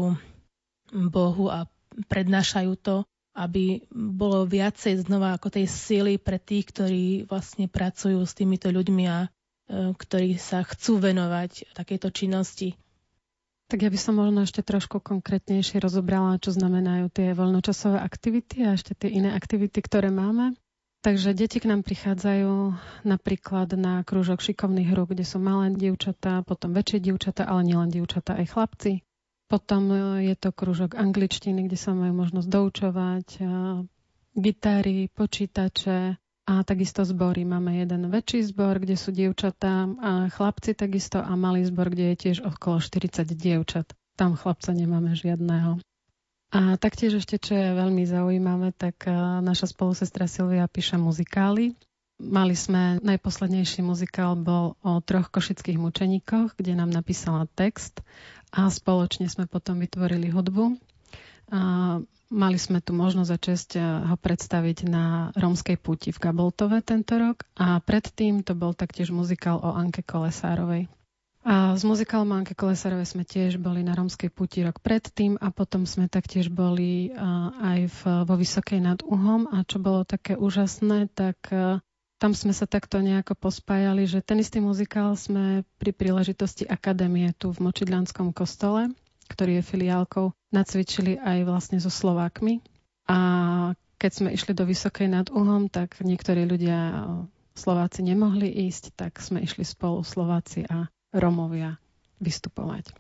Bohu 1.14 1.46
a 1.54 1.70
prednášajú 2.10 2.72
to 2.82 3.06
aby 3.38 3.86
bolo 3.94 4.50
viacej 4.50 5.06
znova 5.06 5.38
ako 5.38 5.54
tej 5.54 5.70
síly 5.70 6.18
pre 6.18 6.42
tých, 6.42 6.74
ktorí 6.74 7.30
vlastne 7.30 7.70
pracujú 7.70 8.18
s 8.26 8.34
týmito 8.34 8.74
ľuďmi 8.74 9.06
a 9.06 9.20
e, 9.24 9.28
ktorí 9.94 10.42
sa 10.42 10.66
chcú 10.66 10.98
venovať 10.98 11.78
takejto 11.78 12.10
činnosti. 12.10 12.74
Tak 13.68 13.84
ja 13.84 13.94
by 13.94 14.00
som 14.00 14.18
možno 14.18 14.42
ešte 14.42 14.66
trošku 14.66 15.04
konkrétnejšie 15.04 15.78
rozobrala, 15.78 16.42
čo 16.42 16.56
znamenajú 16.56 17.14
tie 17.14 17.36
voľnočasové 17.38 18.00
aktivity 18.02 18.66
a 18.66 18.74
ešte 18.74 18.98
tie 18.98 19.12
iné 19.12 19.36
aktivity, 19.38 19.84
ktoré 19.86 20.10
máme. 20.10 20.58
Takže 21.06 21.32
deti 21.32 21.62
k 21.62 21.72
nám 21.72 21.88
prichádzajú 21.88 22.74
napríklad 23.06 23.72
na 23.80 24.02
krúžok 24.04 24.44
šikovných 24.44 24.92
hru, 24.92 25.08
kde 25.08 25.24
sú 25.24 25.38
malé 25.40 25.72
dievčatá, 25.72 26.42
potom 26.42 26.74
väčšie 26.74 27.00
dievčatá, 27.00 27.46
ale 27.46 27.64
nielen 27.70 27.94
dievčatá, 27.94 28.36
aj 28.36 28.52
chlapci. 28.52 29.07
Potom 29.48 29.84
e, 29.90 29.98
je 30.28 30.36
to 30.36 30.52
kružok 30.52 30.94
angličtiny, 30.94 31.66
kde 31.66 31.78
sa 31.80 31.96
majú 31.96 32.14
možnosť 32.14 32.48
doučovať, 32.48 33.28
gitary, 34.38 35.10
počítače 35.10 36.16
a 36.48 36.54
takisto 36.64 37.04
zbory. 37.04 37.44
Máme 37.44 37.82
jeden 37.82 38.08
väčší 38.08 38.46
zbor, 38.46 38.80
kde 38.80 38.96
sú 38.96 39.12
dievčatá 39.12 39.90
a 40.00 40.30
chlapci 40.30 40.78
takisto 40.78 41.20
a 41.20 41.34
malý 41.34 41.66
zbor, 41.66 41.92
kde 41.92 42.14
je 42.14 42.16
tiež 42.16 42.38
okolo 42.46 42.80
40 42.80 43.28
dievčat. 43.34 43.92
Tam 44.16 44.38
chlapca 44.38 44.72
nemáme 44.72 45.18
žiadného. 45.18 45.82
A 46.48 46.80
taktiež 46.80 47.20
ešte, 47.20 47.36
čo 47.36 47.60
je 47.60 47.76
veľmi 47.76 48.08
zaujímavé, 48.08 48.72
tak 48.72 49.04
e, 49.04 49.12
naša 49.44 49.68
spolusestra 49.68 50.32
Silvia 50.32 50.64
píše 50.72 50.96
muzikály. 50.96 51.76
Mali 52.18 52.58
sme, 52.58 52.98
najposlednejší 53.06 53.86
muzikál 53.86 54.34
bol 54.34 54.74
o 54.82 54.98
troch 55.06 55.30
košických 55.30 55.78
mučeníkoch, 55.78 56.58
kde 56.58 56.74
nám 56.74 56.90
napísala 56.90 57.46
text 57.54 58.02
a 58.50 58.74
spoločne 58.74 59.30
sme 59.30 59.46
potom 59.46 59.78
vytvorili 59.78 60.34
hudbu. 60.34 60.82
A 61.54 61.62
mali 62.34 62.58
sme 62.60 62.82
tu 62.82 62.92
možnosť 62.98 63.32
a 63.32 63.38
čest 63.38 63.70
eh, 63.78 63.84
ho 63.84 64.18
predstaviť 64.18 64.90
na 64.90 65.30
Rómskej 65.38 65.78
puti 65.80 66.10
v 66.10 66.20
Gaboltove 66.20 66.82
tento 66.84 67.16
rok 67.16 67.46
a 67.56 67.80
predtým 67.80 68.44
to 68.44 68.58
bol 68.58 68.74
taktiež 68.74 69.14
muzikál 69.14 69.62
o 69.62 69.78
Anke 69.78 70.04
Kolesárovej. 70.04 70.90
A 71.48 71.80
s 71.80 71.88
muzikálom 71.88 72.28
Anke 72.36 72.60
Kolesárovej 72.60 73.08
sme 73.08 73.24
tiež 73.24 73.56
boli 73.56 73.80
na 73.80 73.96
Rómskej 73.96 74.34
puti 74.36 74.68
rok 74.68 74.84
predtým 74.84 75.40
a 75.40 75.48
potom 75.56 75.88
sme 75.88 76.12
taktiež 76.12 76.52
boli 76.52 77.08
eh, 77.08 77.16
aj 77.62 77.80
v, 77.94 78.00
vo 78.28 78.36
Vysokej 78.36 78.82
nad 78.84 79.00
Uhom 79.06 79.48
a 79.48 79.64
čo 79.64 79.80
bolo 79.80 80.04
také 80.04 80.36
úžasné, 80.36 81.08
tak 81.16 81.40
eh, 81.54 81.80
tam 82.18 82.34
sme 82.34 82.50
sa 82.50 82.66
takto 82.66 82.98
nejako 82.98 83.38
pospájali, 83.38 84.10
že 84.10 84.26
ten 84.26 84.42
istý 84.42 84.58
muzikál 84.58 85.14
sme 85.14 85.62
pri 85.78 85.94
príležitosti 85.94 86.66
akadémie 86.66 87.30
tu 87.38 87.54
v 87.54 87.70
Močidľanskom 87.70 88.34
kostole, 88.34 88.90
ktorý 89.30 89.62
je 89.62 89.70
filiálkou, 89.70 90.34
nacvičili 90.50 91.22
aj 91.22 91.46
vlastne 91.46 91.78
so 91.78 91.94
Slovákmi. 91.94 92.66
A 93.06 93.18
keď 94.02 94.12
sme 94.12 94.30
išli 94.34 94.58
do 94.58 94.66
Vysokej 94.66 95.08
nad 95.14 95.30
Uhom, 95.30 95.70
tak 95.70 96.02
niektorí 96.02 96.50
ľudia 96.50 97.06
Slováci 97.54 98.02
nemohli 98.02 98.50
ísť, 98.66 98.98
tak 98.98 99.22
sme 99.22 99.46
išli 99.46 99.62
spolu 99.62 100.02
Slováci 100.02 100.66
a 100.66 100.90
Romovia 101.14 101.78
vystupovať. 102.18 102.94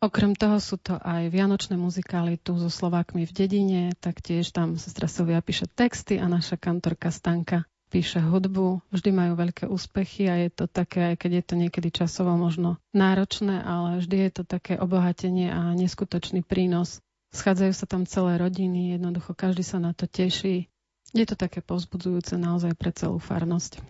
Okrem 0.00 0.32
toho 0.32 0.56
sú 0.64 0.80
to 0.80 0.96
aj 0.96 1.28
vianočné 1.28 1.76
muzikály 1.76 2.40
tu 2.40 2.56
so 2.56 2.72
Slovákmi 2.72 3.28
v 3.28 3.32
dedine, 3.36 3.82
taktiež 4.00 4.48
tam 4.48 4.80
sestra 4.80 5.04
Silvia 5.04 5.44
píše 5.44 5.68
texty 5.68 6.16
a 6.16 6.24
naša 6.24 6.56
kantorka 6.56 7.12
Stanka 7.12 7.68
píše 7.90 8.22
hudbu. 8.22 8.78
Vždy 8.94 9.10
majú 9.10 9.34
veľké 9.34 9.66
úspechy 9.66 10.30
a 10.30 10.38
je 10.46 10.50
to 10.54 10.64
také, 10.70 11.12
aj 11.12 11.26
keď 11.26 11.30
je 11.42 11.44
to 11.44 11.54
niekedy 11.58 11.88
časovo 11.90 12.38
možno 12.38 12.78
náročné, 12.94 13.58
ale 13.58 13.98
vždy 13.98 14.16
je 14.24 14.30
to 14.30 14.42
také 14.46 14.78
obohatenie 14.78 15.50
a 15.50 15.74
neskutočný 15.74 16.46
prínos. 16.46 17.02
Schádzajú 17.34 17.72
sa 17.74 17.86
tam 17.90 18.06
celé 18.06 18.38
rodiny, 18.38 18.94
jednoducho 18.94 19.34
každý 19.34 19.66
sa 19.66 19.82
na 19.82 19.90
to 19.90 20.06
teší. 20.06 20.70
Je 21.10 21.26
to 21.26 21.34
také 21.34 21.58
povzbudzujúce 21.58 22.38
naozaj 22.38 22.78
pre 22.78 22.94
celú 22.94 23.18
farnosť. 23.18 23.82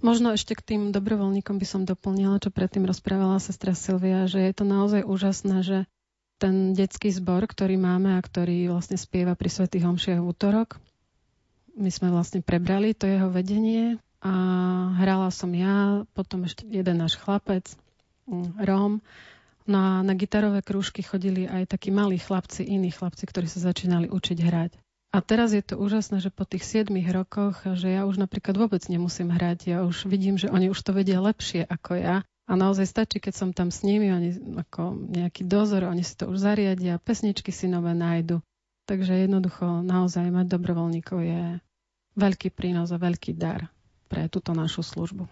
Možno 0.00 0.32
ešte 0.32 0.56
k 0.56 0.64
tým 0.64 0.82
dobrovoľníkom 0.96 1.60
by 1.60 1.66
som 1.68 1.84
doplnila, 1.84 2.40
čo 2.40 2.48
predtým 2.48 2.88
rozprávala 2.88 3.36
sestra 3.36 3.76
Silvia, 3.76 4.24
že 4.24 4.40
je 4.40 4.52
to 4.56 4.64
naozaj 4.64 5.04
úžasné, 5.04 5.60
že 5.60 5.78
ten 6.40 6.72
detský 6.72 7.12
zbor, 7.12 7.44
ktorý 7.44 7.76
máme 7.76 8.16
a 8.16 8.24
ktorý 8.24 8.72
vlastne 8.72 8.96
spieva 8.96 9.36
pri 9.36 9.52
Svetých 9.52 9.84
Homšiach 9.84 10.24
v 10.24 10.28
útorok, 10.32 10.80
my 11.76 11.90
sme 11.90 12.08
vlastne 12.10 12.40
prebrali 12.40 12.94
to 12.94 13.06
jeho 13.06 13.28
vedenie 13.30 14.00
a 14.20 14.32
hrala 15.00 15.32
som 15.32 15.48
ja, 15.56 16.04
potom 16.12 16.44
ešte 16.44 16.68
jeden 16.68 17.00
náš 17.00 17.16
chlapec, 17.16 17.64
mm, 18.28 18.60
Róm. 18.60 19.00
Na, 19.70 20.02
na 20.02 20.18
gitarové 20.18 20.66
krúžky 20.66 21.04
chodili 21.04 21.46
aj 21.46 21.70
takí 21.70 21.94
malí 21.94 22.18
chlapci, 22.18 22.66
iní 22.66 22.90
chlapci, 22.90 23.22
ktorí 23.28 23.46
sa 23.46 23.62
začínali 23.62 24.10
učiť 24.10 24.38
hrať. 24.40 24.72
A 25.10 25.18
teraz 25.22 25.50
je 25.50 25.62
to 25.62 25.74
úžasné, 25.74 26.22
že 26.22 26.30
po 26.30 26.46
tých 26.46 26.62
7 26.62 26.94
rokoch, 27.10 27.66
že 27.66 27.90
ja 27.90 28.06
už 28.06 28.22
napríklad 28.22 28.54
vôbec 28.54 28.82
nemusím 28.86 29.34
hrať. 29.34 29.58
Ja 29.66 29.78
už 29.82 30.06
vidím, 30.06 30.38
že 30.38 30.50
oni 30.50 30.70
už 30.70 30.78
to 30.86 30.94
vedia 30.94 31.18
lepšie 31.18 31.66
ako 31.66 31.98
ja. 31.98 32.16
A 32.50 32.52
naozaj 32.58 32.86
stačí, 32.86 33.22
keď 33.22 33.34
som 33.34 33.50
tam 33.54 33.70
s 33.70 33.86
nimi, 33.86 34.10
oni 34.10 34.58
ako 34.58 35.06
nejaký 35.10 35.46
dozor, 35.46 35.86
oni 35.86 36.02
si 36.02 36.14
to 36.18 36.30
už 36.30 36.38
zariadia, 36.38 36.98
pesničky 36.98 37.54
si 37.54 37.70
nové 37.70 37.94
nájdu. 37.94 38.42
Takže 38.90 39.22
jednoducho 39.22 39.86
naozaj 39.86 40.34
mať 40.34 40.50
dobrovoľníkov 40.50 41.18
je 41.22 41.42
veľký 42.18 42.50
prínos 42.50 42.90
a 42.90 42.98
veľký 42.98 43.38
dar 43.38 43.70
pre 44.10 44.26
túto 44.26 44.50
našu 44.50 44.82
službu. 44.82 45.30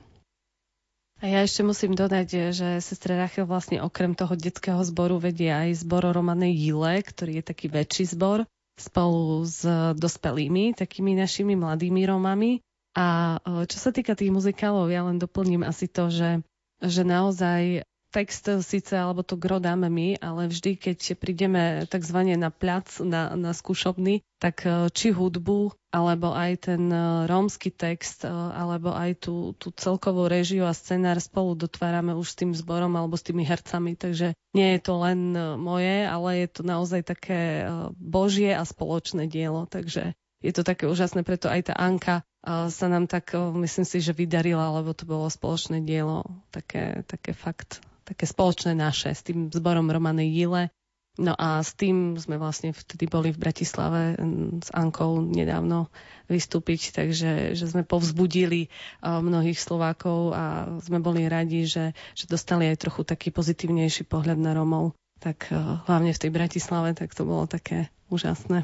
A 1.19 1.25
ja 1.27 1.43
ešte 1.43 1.67
musím 1.67 1.99
dodať, 1.99 2.55
že 2.55 2.79
sestra 2.79 3.19
Rachel 3.19 3.51
vlastne 3.51 3.83
okrem 3.83 4.15
toho 4.15 4.39
detského 4.39 4.79
zboru 4.87 5.19
vedie 5.19 5.51
aj 5.51 5.83
zbor 5.83 6.07
Romanej 6.07 6.55
Jile, 6.55 7.03
ktorý 7.03 7.43
je 7.43 7.45
taký 7.51 7.67
väčší 7.67 8.15
zbor 8.15 8.47
spolu 8.79 9.43
s 9.43 9.67
dospelými, 9.99 10.79
takými 10.79 11.19
našimi 11.19 11.59
mladými 11.59 12.07
Romami. 12.07 12.63
A 12.95 13.43
e, 13.43 13.67
čo 13.67 13.83
sa 13.83 13.91
týka 13.91 14.15
tých 14.15 14.31
muzikálov, 14.31 14.87
ja 14.95 15.03
len 15.03 15.19
doplním 15.19 15.67
asi 15.67 15.91
to, 15.91 16.07
že, 16.15 16.47
že 16.79 17.03
naozaj 17.03 17.83
text 18.09 18.49
síce, 18.65 18.97
alebo 18.97 19.21
to 19.21 19.37
gro 19.37 19.61
dáme 19.61 19.93
my, 19.93 20.17
ale 20.19 20.49
vždy, 20.49 20.81
keď 20.81 20.99
prídeme 21.21 21.85
tzv. 21.85 22.19
na 22.35 22.49
plac, 22.49 23.01
na, 23.05 23.37
na 23.37 23.53
skúšobný, 23.53 24.25
tak 24.41 24.65
e, 24.65 24.89
či 24.95 25.13
hudbu, 25.13 25.77
alebo 25.93 26.33
aj 26.33 26.73
ten 26.73 26.89
e, 26.89 27.29
rómsky 27.29 27.69
text, 27.69 28.25
e, 28.25 28.33
alebo 28.33 28.97
aj 28.97 29.29
tú, 29.29 29.53
tú 29.61 29.75
celkovú 29.77 30.25
režiu 30.31 30.65
a 30.65 30.73
scenár 30.73 31.21
spolu 31.21 31.59
dotvárame 31.59 32.17
už 32.17 32.33
s 32.33 32.39
tým 32.39 32.53
zborom 32.57 32.97
alebo 32.97 33.19
s 33.19 33.27
tými 33.27 33.45
hercami. 33.45 33.99
Takže 33.99 34.33
nie 34.57 34.69
je 34.77 34.81
to 34.81 34.95
len 35.05 35.37
moje, 35.61 36.09
ale 36.09 36.47
je 36.47 36.49
to 36.49 36.63
naozaj 36.65 37.05
také 37.05 37.69
božie 38.01 38.57
a 38.57 38.65
spoločné 38.65 39.29
dielo. 39.29 39.69
Takže 39.69 40.17
je 40.41 40.53
to 40.55 40.63
také 40.63 40.87
úžasné, 40.87 41.27
preto 41.27 41.51
aj 41.51 41.69
tá 41.69 41.75
Anka 41.75 42.23
sa 42.49 42.87
nám 42.87 43.11
tak, 43.11 43.35
myslím 43.35 43.85
si, 43.85 43.99
že 43.99 44.15
vydarila, 44.15 44.71
lebo 44.81 44.95
to 44.95 45.05
bolo 45.05 45.27
spoločné 45.27 45.83
dielo, 45.83 46.23
také, 46.55 47.03
také 47.05 47.35
fakt 47.35 47.83
také 48.09 48.25
spoločné 48.25 48.73
naše 48.73 49.13
s 49.13 49.21
tým 49.21 49.53
zborom 49.53 49.93
Romany 49.93 50.25
Jile. 50.33 50.73
No 51.19 51.35
a 51.35 51.59
s 51.67 51.75
tým 51.75 52.15
sme 52.15 52.39
vlastne 52.39 52.71
vtedy 52.71 53.11
boli 53.11 53.35
v 53.35 53.43
Bratislave 53.43 54.15
s 54.63 54.71
Ankou 54.71 55.19
nedávno 55.19 55.91
vystúpiť, 56.31 56.95
takže 56.95 57.59
že 57.59 57.67
sme 57.67 57.83
povzbudili 57.83 58.71
mnohých 59.03 59.59
Slovákov 59.59 60.31
a 60.31 60.71
sme 60.79 61.03
boli 61.03 61.27
radi, 61.27 61.67
že, 61.67 61.91
že 62.15 62.31
dostali 62.31 62.71
aj 62.71 62.87
trochu 62.87 63.03
taký 63.03 63.35
pozitívnejší 63.35 64.07
pohľad 64.07 64.39
na 64.39 64.55
Romov. 64.55 64.95
Tak 65.19 65.51
hlavne 65.91 66.15
v 66.15 66.23
tej 66.23 66.31
Bratislave, 66.31 66.95
tak 66.95 67.11
to 67.19 67.27
bolo 67.27 67.51
také 67.51 67.91
úžasné. 68.15 68.63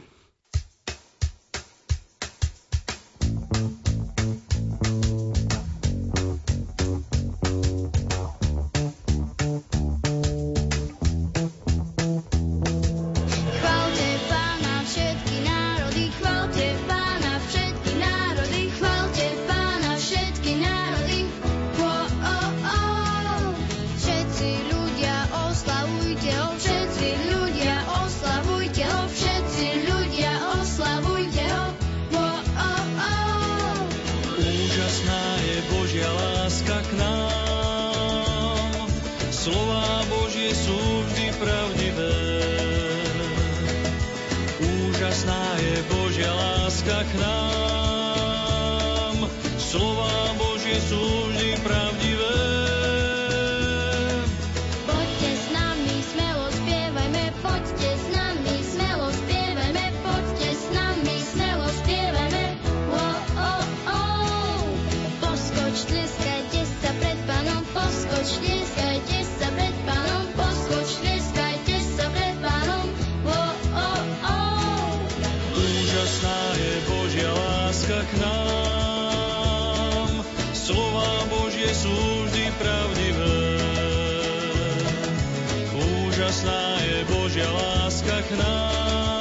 úžasná 86.44 86.80
je 86.85 87.04
Božia 87.09 87.48
láska 87.52 88.22
k 88.28 88.30
nám. 88.37 89.13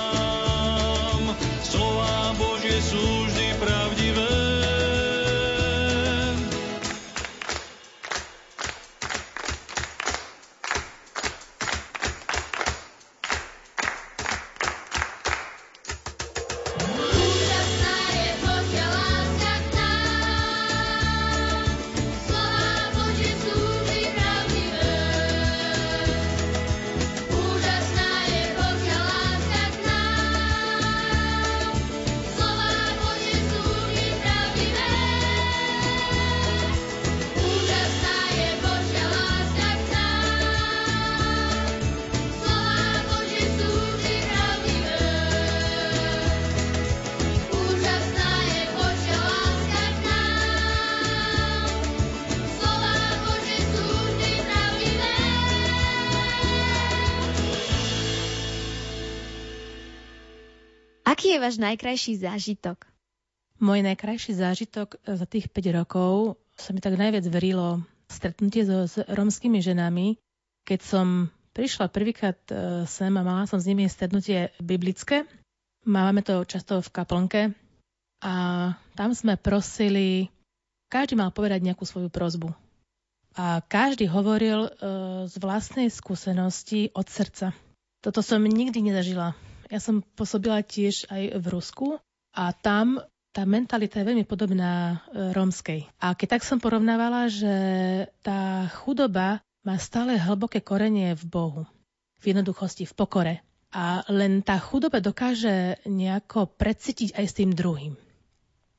Je 61.33 61.41
váš 61.41 61.57
najkrajší 61.57 62.21
zážitok? 62.21 62.85
Môj 63.57 63.81
najkrajší 63.81 64.37
zážitok 64.37 65.01
za 65.01 65.25
tých 65.25 65.49
5 65.49 65.81
rokov 65.81 66.37
sa 66.53 66.77
mi 66.77 66.77
tak 66.77 66.93
najviac 66.93 67.25
verilo 67.25 67.81
stretnutie 68.05 68.61
so, 68.69 68.85
s 68.85 69.01
romskými 69.09 69.57
ženami, 69.57 70.21
keď 70.61 70.79
som 70.85 71.33
prišla 71.57 71.89
prvýkrát 71.89 72.37
e, 72.53 72.85
sem 72.85 73.09
a 73.09 73.25
mala 73.25 73.49
som 73.49 73.57
s 73.57 73.65
nimi 73.65 73.89
stretnutie 73.89 74.53
biblické. 74.61 75.25
Máme 75.89 76.21
to 76.21 76.45
často 76.45 76.85
v 76.85 76.93
kaplnke 76.93 77.41
a 78.21 78.33
tam 78.93 79.17
sme 79.17 79.33
prosili, 79.33 80.29
každý 80.85 81.17
mal 81.17 81.33
povedať 81.33 81.65
nejakú 81.65 81.81
svoju 81.81 82.13
prozbu. 82.13 82.53
A 83.41 83.65
každý 83.65 84.05
hovoril 84.05 84.69
e, 84.69 84.71
z 85.25 85.33
vlastnej 85.41 85.89
skúsenosti 85.89 86.93
od 86.93 87.09
srdca. 87.09 87.57
Toto 88.05 88.21
som 88.21 88.45
nikdy 88.45 88.85
nezažila. 88.85 89.33
Ja 89.73 89.81
som 89.81 90.05
pôsobila 90.05 90.61
tiež 90.61 91.09
aj 91.09 91.41
v 91.41 91.45
Rusku 91.49 91.87
a 92.37 92.53
tam 92.53 93.01
tá 93.33 93.49
mentalita 93.49 93.97
je 93.97 94.09
veľmi 94.13 94.29
podobná 94.29 95.01
e, 95.09 95.33
rómskej. 95.33 95.89
A 95.97 96.13
keď 96.13 96.37
tak 96.37 96.43
som 96.45 96.61
porovnávala, 96.61 97.25
že 97.25 97.55
tá 98.21 98.69
chudoba 98.69 99.41
má 99.65 99.75
stále 99.81 100.21
hlboké 100.21 100.61
korenie 100.61 101.17
v 101.17 101.25
Bohu, 101.25 101.61
v 102.21 102.23
jednoduchosti, 102.29 102.85
v 102.85 102.93
pokore. 102.93 103.35
A 103.73 104.05
len 104.13 104.45
tá 104.45 104.61
chudoba 104.61 105.01
dokáže 105.01 105.81
nejako 105.89 106.53
precítiť 106.53 107.17
aj 107.17 107.25
s 107.25 107.33
tým 107.33 107.57
druhým. 107.57 107.97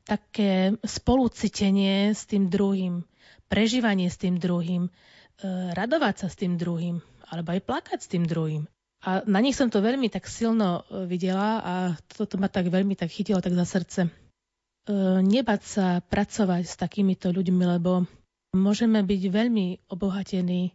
Také 0.07 0.79
spolucitenie 0.87 2.15
s 2.15 2.23
tým 2.31 2.47
druhým, 2.47 3.03
prežívanie 3.51 4.07
s 4.07 4.23
tým 4.23 4.39
druhým, 4.39 4.87
e, 4.87 4.91
radovať 5.75 6.15
sa 6.23 6.29
s 6.31 6.39
tým 6.39 6.55
druhým, 6.55 7.03
alebo 7.27 7.51
aj 7.51 7.67
plakať 7.67 7.99
s 7.99 8.11
tým 8.15 8.23
druhým. 8.23 8.71
A 9.05 9.21
na 9.29 9.45
nich 9.45 9.53
som 9.53 9.69
to 9.69 9.85
veľmi 9.85 10.09
tak 10.09 10.25
silno 10.25 10.81
e, 10.89 11.05
videla 11.05 11.61
a 11.61 11.75
toto 12.09 12.41
ma 12.41 12.49
tak 12.49 12.73
veľmi 12.73 12.97
tak 12.97 13.13
chytilo 13.13 13.45
tak 13.45 13.53
za 13.53 13.69
srdce. 13.69 14.01
E, 14.09 14.11
nebať 15.21 15.61
sa 15.61 15.87
pracovať 16.01 16.65
s 16.65 16.75
takýmito 16.81 17.29
ľuďmi, 17.29 17.65
lebo 17.77 18.09
môžeme 18.57 19.05
byť 19.05 19.23
veľmi 19.29 19.93
obohatení 19.93 20.73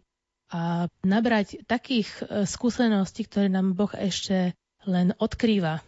a 0.54 0.86
nabrať 1.02 1.66
takých 1.66 2.06
e, 2.22 2.46
skúseností, 2.46 3.26
ktoré 3.26 3.50
nám 3.50 3.74
Boh 3.74 3.90
ešte 3.98 4.54
len 4.86 5.10
odkrýva 5.18 5.82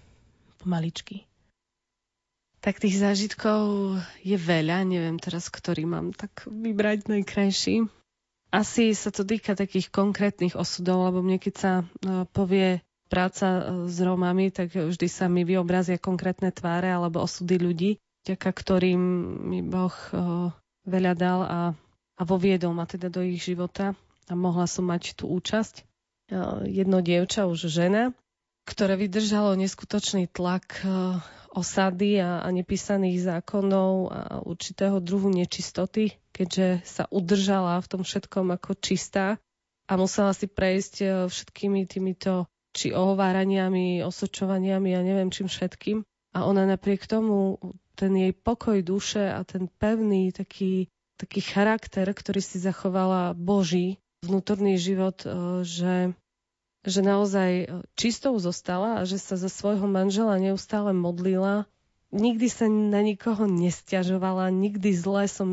pomaličky. 0.63 1.23
Tak 2.63 2.79
tých 2.79 2.99
zážitkov 2.99 3.99
je 4.23 4.39
veľa, 4.39 4.87
neviem 4.87 5.19
teraz, 5.19 5.51
ktorý 5.51 5.83
mám 5.87 6.15
tak 6.15 6.47
vybrať 6.47 7.11
najkrajší. 7.11 8.02
Asi 8.53 8.93
sa 8.93 9.09
to 9.09 9.25
týka 9.25 9.57
takých 9.57 9.89
konkrétnych 9.89 10.55
osudov, 10.55 11.09
lebo 11.09 11.25
mne 11.25 11.41
keď 11.41 11.55
sa 11.57 11.73
e, 11.81 11.85
povie 12.29 12.85
práca 13.09 13.65
s 13.89 13.97
Rómami, 13.97 14.53
tak 14.53 14.73
vždy 14.73 15.09
sa 15.09 15.29
mi 15.29 15.45
vyobrazia 15.45 15.97
konkrétne 15.97 16.53
tváre 16.53 16.89
alebo 16.89 17.25
osudy 17.25 17.57
ľudí 17.61 17.91
vďaka 18.23 18.51
ktorým 18.55 19.03
mi 19.51 19.61
Boh 19.67 19.95
veľa 20.87 21.13
dal 21.19 21.41
a, 21.43 21.61
a 22.19 22.23
voviedol 22.23 22.75
ma 22.75 22.87
teda 22.87 23.11
do 23.11 23.23
ich 23.23 23.43
života 23.43 23.99
a 24.31 24.33
mohla 24.39 24.71
som 24.71 24.87
mať 24.87 25.19
tú 25.19 25.31
účasť. 25.31 25.83
Jedno 26.65 27.03
dievča, 27.03 27.51
už 27.51 27.69
žena, 27.69 28.15
ktoré 28.65 28.95
vydržalo 28.97 29.59
neskutočný 29.59 30.31
tlak 30.31 30.81
osady 31.53 32.19
a, 32.19 32.41
a 32.41 32.49
nepísaných 32.49 33.29
zákonov 33.29 33.93
a 34.09 34.21
určitého 34.43 34.99
druhu 35.05 35.29
nečistoty, 35.29 36.17
keďže 36.33 36.81
sa 36.89 37.05
udržala 37.13 37.77
v 37.85 37.91
tom 37.93 38.03
všetkom 38.03 38.57
ako 38.57 38.73
čistá 38.81 39.37
a 39.87 39.93
musela 40.01 40.33
si 40.33 40.49
prejsť 40.49 41.29
všetkými 41.29 41.85
týmito 41.85 42.49
či 42.73 42.97
ohováraniami, 42.97 44.01
osočovaniami 44.01 44.91
a 44.97 45.01
neviem 45.05 45.29
čím 45.29 45.47
všetkým. 45.47 46.01
A 46.33 46.49
ona 46.49 46.65
napriek 46.65 47.05
tomu 47.05 47.61
ten 47.93 48.17
jej 48.17 48.33
pokoj 48.33 48.81
duše 48.81 49.29
a 49.29 49.45
ten 49.45 49.69
pevný 49.69 50.33
taký, 50.33 50.89
taký 51.21 51.45
charakter, 51.45 52.09
ktorý 52.09 52.41
si 52.41 52.57
zachovala 52.57 53.37
Boží 53.37 54.01
vnútorný 54.25 54.81
život, 54.81 55.21
e, 55.23 55.29
že, 55.67 56.17
že 56.83 57.01
naozaj 57.01 57.71
čistou 57.95 58.35
zostala 58.39 59.01
a 59.01 59.07
že 59.07 59.19
sa 59.19 59.39
za 59.39 59.47
svojho 59.47 59.87
manžela 59.87 60.39
neustále 60.39 60.91
modlila. 60.95 61.67
Nikdy 62.13 62.47
sa 62.53 62.69
na 62.69 63.01
nikoho 63.01 63.49
nestiažovala, 63.49 64.53
nikdy 64.53 64.93
zle 64.93 65.25
som 65.31 65.51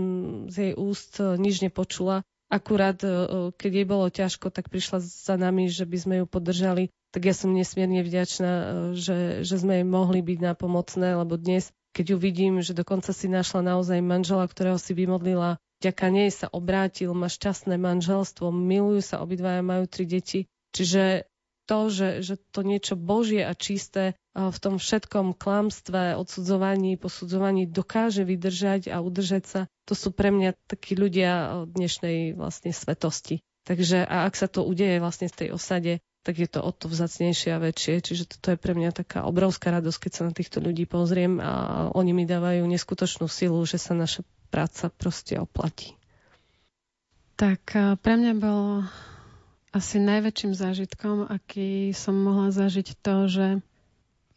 z 0.51 0.55
jej 0.59 0.73
úst 0.75 1.23
e, 1.23 1.39
nič 1.39 1.63
nepočula. 1.63 2.27
Akurát, 2.51 2.99
e, 2.99 3.51
keď 3.55 3.71
jej 3.71 3.87
bolo 3.87 4.11
ťažko, 4.11 4.51
tak 4.51 4.67
prišla 4.67 4.99
za 4.99 5.39
nami, 5.39 5.71
že 5.71 5.87
by 5.87 5.97
sme 5.97 6.15
ju 6.19 6.25
podržali. 6.27 6.91
Tak 7.15 7.23
ja 7.23 7.33
som 7.33 7.55
nesmierne 7.55 8.03
vďačná, 8.03 8.51
že, 8.91 9.47
že 9.47 9.55
sme 9.55 9.79
jej 9.79 9.87
mohli 9.87 10.19
byť 10.19 10.39
napomocné, 10.43 11.15
lebo 11.15 11.39
dnes 11.39 11.71
keď 11.93 12.15
ju 12.15 12.17
vidím, 12.21 12.61
že 12.61 12.77
dokonca 12.77 13.09
si 13.09 13.25
našla 13.25 13.65
naozaj 13.65 13.99
manžela, 14.05 14.45
ktorého 14.45 14.77
si 14.77 14.93
vymodlila, 14.93 15.57
vďaka 15.81 16.05
nej 16.13 16.29
sa 16.29 16.47
obrátil, 16.51 17.11
má 17.17 17.25
šťastné 17.27 17.81
manželstvo, 17.81 18.53
milujú 18.53 19.01
sa 19.01 19.25
obidvaja, 19.25 19.65
majú 19.65 19.89
tri 19.89 20.05
deti. 20.05 20.45
Čiže 20.73 21.29
to, 21.69 21.93
že, 21.93 22.25
že 22.25 22.35
to 22.49 22.65
niečo 22.65 22.97
božie 22.97 23.45
a 23.45 23.53
čisté 23.53 24.17
v 24.33 24.57
tom 24.57 24.81
všetkom 24.81 25.37
klamstve, 25.37 26.17
odsudzovaní, 26.17 26.97
posudzovaní 26.97 27.69
dokáže 27.69 28.25
vydržať 28.25 28.89
a 28.89 29.05
udržať 29.05 29.43
sa, 29.45 29.61
to 29.85 29.93
sú 29.93 30.09
pre 30.09 30.33
mňa 30.33 30.57
takí 30.65 30.97
ľudia 30.97 31.65
dnešnej 31.69 32.33
vlastne 32.33 32.73
svetosti. 32.73 33.45
Takže 33.69 34.01
a 34.01 34.25
ak 34.25 34.33
sa 34.33 34.49
to 34.49 34.65
udeje 34.65 34.97
vlastne 34.97 35.29
v 35.29 35.45
tej 35.45 35.49
osade, 35.53 35.93
tak 36.25 36.41
je 36.41 36.49
to 36.49 36.59
o 36.65 36.71
to 36.73 36.89
vzácnejšie 36.89 37.53
a 37.53 37.61
väčšie. 37.61 38.01
Čiže 38.01 38.23
toto 38.37 38.53
je 38.53 38.57
pre 38.57 38.73
mňa 38.73 38.89
taká 38.91 39.29
obrovská 39.29 39.69
radosť, 39.69 40.09
keď 40.09 40.11
sa 40.11 40.23
na 40.25 40.33
týchto 40.33 40.57
ľudí 40.57 40.89
pozriem 40.89 41.37
a 41.37 41.53
oni 41.93 42.11
mi 42.17 42.25
dávajú 42.25 42.65
neskutočnú 42.65 43.29
silu, 43.29 43.61
že 43.69 43.77
sa 43.77 43.93
naša 43.93 44.25
práca 44.49 44.89
proste 44.89 45.37
oplatí. 45.37 45.93
Tak 47.37 47.61
pre 48.03 48.13
mňa 48.19 48.33
bol 48.35 48.89
asi 49.69 50.01
najväčším 50.01 50.53
zážitkom, 50.57 51.29
aký 51.29 51.93
som 51.93 52.17
mohla 52.17 52.49
zažiť 52.49 52.97
to, 53.01 53.15
že 53.29 53.47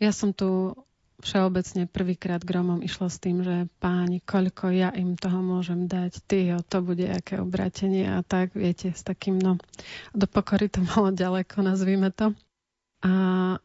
ja 0.03 0.12
som 0.12 0.37
tu 0.37 0.77
všeobecne 1.23 1.87
prvýkrát 1.87 2.42
gromom 2.42 2.83
išla 2.83 3.07
s 3.07 3.23
tým, 3.23 3.47
že 3.47 3.71
páni, 3.79 4.18
koľko 4.18 4.75
ja 4.75 4.90
im 4.90 5.14
toho 5.14 5.38
môžem 5.38 5.87
dať, 5.87 6.18
ty, 6.27 6.51
to 6.66 6.83
bude 6.83 7.07
aké 7.07 7.38
obratenie 7.38 8.11
a 8.11 8.27
tak, 8.27 8.59
viete, 8.59 8.90
s 8.90 9.07
takým, 9.07 9.38
no, 9.38 9.57
do 10.11 10.27
pokory 10.27 10.66
to 10.66 10.83
bolo 10.83 11.14
ďaleko, 11.14 11.62
nazvime 11.62 12.11
to. 12.11 12.35
A 13.03 13.12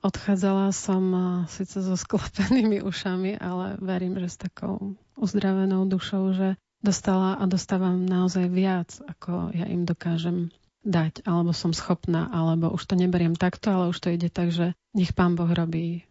odchádzala 0.01 0.73
som 0.73 1.03
síce 1.49 1.81
so 1.81 1.93
sklopenými 1.97 2.81
ušami, 2.89 3.37
ale 3.37 3.77
verím, 3.81 4.17
že 4.21 4.29
s 4.29 4.37
takou 4.37 4.97
uzdravenou 5.17 5.89
dušou, 5.89 6.33
že 6.33 6.47
dostala 6.85 7.41
a 7.41 7.43
dostávam 7.49 8.05
naozaj 8.05 8.45
viac, 8.53 8.89
ako 9.09 9.49
ja 9.57 9.65
im 9.65 9.85
dokážem 9.85 10.53
dať, 10.87 11.27
alebo 11.27 11.51
som 11.51 11.75
schopná, 11.75 12.31
alebo 12.31 12.71
už 12.71 12.87
to 12.87 12.95
neberiem 12.95 13.35
takto, 13.35 13.67
ale 13.69 13.91
už 13.91 13.99
to 13.99 14.07
ide 14.15 14.31
tak, 14.31 14.55
že 14.55 14.71
nech 14.95 15.11
Pán 15.11 15.35
Boh 15.35 15.51
robí 15.51 16.07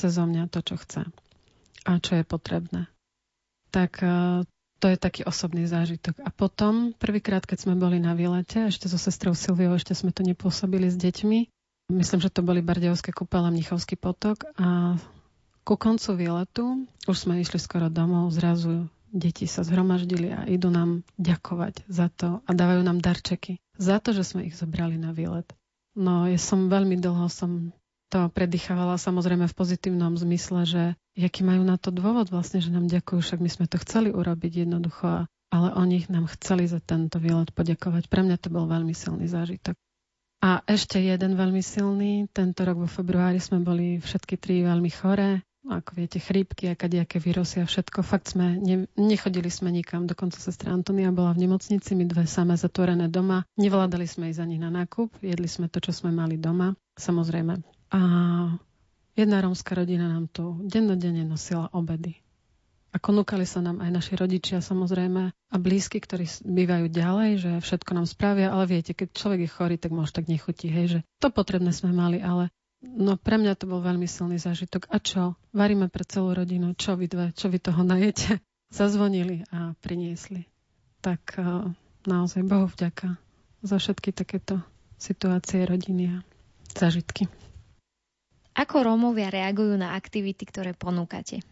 cezo 0.00 0.24
mňa 0.24 0.48
to, 0.48 0.64
čo 0.64 0.80
chce 0.80 1.04
a 1.84 1.90
čo 2.00 2.16
je 2.16 2.24
potrebné. 2.24 2.88
Tak 3.68 4.00
e, 4.00 4.08
to 4.80 4.86
je 4.88 4.96
taký 4.96 5.28
osobný 5.28 5.68
zážitok. 5.68 6.24
A 6.24 6.32
potom, 6.32 6.96
prvýkrát, 6.96 7.44
keď 7.44 7.68
sme 7.68 7.74
boli 7.76 8.00
na 8.00 8.16
výlete, 8.16 8.72
ešte 8.72 8.88
so 8.88 8.96
sestrou 8.96 9.36
Silviou, 9.36 9.76
ešte 9.76 9.92
sme 9.92 10.10
to 10.10 10.24
nepôsobili 10.24 10.88
s 10.88 10.96
deťmi, 10.96 11.38
myslím, 11.92 12.20
že 12.24 12.32
to 12.32 12.40
boli 12.40 12.64
Bardejovské 12.64 13.12
kúpele, 13.12 13.52
Mnichovský 13.52 14.00
potok 14.00 14.48
a 14.56 14.96
ku 15.64 15.76
koncu 15.76 16.10
výletu, 16.16 16.64
už 17.08 17.16
sme 17.28 17.40
išli 17.40 17.60
skoro 17.60 17.88
domov, 17.92 18.32
zrazu 18.32 18.88
deti 19.14 19.46
sa 19.46 19.62
zhromaždili 19.62 20.34
a 20.34 20.42
idú 20.50 20.74
nám 20.74 21.06
ďakovať 21.14 21.86
za 21.86 22.10
to 22.10 22.42
a 22.42 22.50
dávajú 22.50 22.82
nám 22.82 22.98
darčeky 22.98 23.62
za 23.78 24.02
to, 24.02 24.10
že 24.10 24.26
sme 24.26 24.50
ich 24.50 24.58
zobrali 24.58 24.98
na 24.98 25.14
výlet. 25.14 25.46
No, 25.94 26.26
ja 26.26 26.36
som 26.42 26.66
veľmi 26.66 26.98
dlho 26.98 27.30
som 27.30 27.70
to 28.10 28.30
predýchávala 28.30 28.98
samozrejme 28.98 29.46
v 29.50 29.58
pozitívnom 29.58 30.14
zmysle, 30.18 30.66
že 30.66 30.82
aký 31.18 31.42
majú 31.46 31.62
na 31.66 31.78
to 31.78 31.94
dôvod 31.94 32.30
vlastne, 32.30 32.62
že 32.62 32.74
nám 32.74 32.90
ďakujú, 32.90 33.18
však 33.22 33.40
my 33.42 33.50
sme 33.50 33.66
to 33.70 33.78
chceli 33.82 34.10
urobiť 34.10 34.66
jednoducho, 34.66 35.26
ale 35.50 35.68
oni 35.74 36.06
nám 36.10 36.30
chceli 36.38 36.66
za 36.66 36.78
tento 36.78 37.18
výlet 37.22 37.50
poďakovať. 37.54 38.06
Pre 38.10 38.22
mňa 38.22 38.36
to 38.38 38.54
bol 38.54 38.66
veľmi 38.66 38.94
silný 38.94 39.30
zážitok. 39.30 39.74
A 40.44 40.60
ešte 40.68 41.00
jeden 41.00 41.40
veľmi 41.40 41.64
silný, 41.64 42.28
tento 42.30 42.62
rok 42.68 42.84
vo 42.84 42.88
februári 42.90 43.40
sme 43.40 43.64
boli 43.64 43.96
všetky 43.96 44.36
tri 44.36 44.60
veľmi 44.60 44.90
choré, 44.92 45.40
ako 45.64 45.96
viete, 45.96 46.20
chrípky 46.20 46.68
a 46.68 46.76
kadejaké 46.76 47.16
vírusy 47.16 47.64
a 47.64 47.66
všetko. 47.66 48.04
Fakt 48.04 48.36
sme, 48.36 48.60
ne, 48.60 48.84
nechodili 49.00 49.48
sme 49.48 49.72
nikam, 49.72 50.04
dokonca 50.04 50.36
sestra 50.36 50.76
Antonia 50.76 51.08
bola 51.08 51.32
v 51.32 51.48
nemocnici, 51.48 51.96
my 51.96 52.04
dve 52.04 52.28
samé 52.28 52.60
zatvorené 52.60 53.08
doma. 53.08 53.48
Nevládali 53.56 54.04
sme 54.04 54.28
ísť 54.28 54.44
ani 54.44 54.60
na 54.60 54.68
nákup, 54.68 55.24
jedli 55.24 55.48
sme 55.48 55.72
to, 55.72 55.80
čo 55.80 55.96
sme 55.96 56.12
mali 56.12 56.36
doma. 56.36 56.76
Samozrejme, 57.00 57.64
a 57.94 58.00
jedna 59.16 59.36
rómska 59.40 59.72
rodina 59.72 60.10
nám 60.10 60.28
tu 60.28 60.58
dennodenne 60.66 61.24
nosila 61.24 61.72
obedy. 61.72 62.20
A 62.94 63.02
konúkali 63.02 63.42
sa 63.42 63.58
nám 63.58 63.82
aj 63.82 63.90
naši 63.90 64.14
rodičia 64.14 64.62
samozrejme 64.62 65.22
a 65.34 65.56
blízky, 65.58 65.98
ktorí 65.98 66.30
bývajú 66.46 66.86
ďalej, 66.94 67.30
že 67.42 67.50
všetko 67.58 67.90
nám 67.90 68.06
spravia, 68.06 68.54
ale 68.54 68.70
viete, 68.70 68.94
keď 68.94 69.18
človek 69.18 69.40
je 69.42 69.50
chorý, 69.50 69.76
tak 69.82 69.90
môže 69.90 70.14
tak 70.14 70.30
nechutí, 70.30 70.70
hej, 70.70 70.86
že 70.86 71.00
to 71.18 71.34
potrebné 71.34 71.74
sme 71.74 71.90
mali, 71.90 72.22
ale 72.22 72.54
no 72.84 73.16
pre 73.16 73.40
mňa 73.40 73.56
to 73.56 73.64
bol 73.64 73.80
veľmi 73.80 74.04
silný 74.04 74.36
zážitok. 74.36 74.92
A 74.92 75.00
čo? 75.00 75.40
Varíme 75.56 75.88
pre 75.88 76.04
celú 76.04 76.36
rodinu, 76.36 76.76
čo 76.76 76.94
vy 76.94 77.08
dve, 77.08 77.26
čo 77.32 77.48
vy 77.48 77.58
toho 77.58 77.80
najete? 77.80 78.38
Zazvonili 78.76 79.46
a 79.54 79.72
priniesli. 79.80 80.44
Tak 81.00 81.38
naozaj 82.04 82.42
Bohu 82.44 82.68
vďaka 82.68 83.16
za 83.64 83.76
všetky 83.80 84.12
takéto 84.12 84.60
situácie 85.00 85.64
rodiny 85.64 86.16
a 86.16 86.16
zážitky. 86.72 87.28
Ako 88.54 88.86
Rómovia 88.86 89.34
reagujú 89.34 89.74
na 89.74 89.98
aktivity, 89.98 90.46
ktoré 90.46 90.72
ponúkate? 90.78 91.42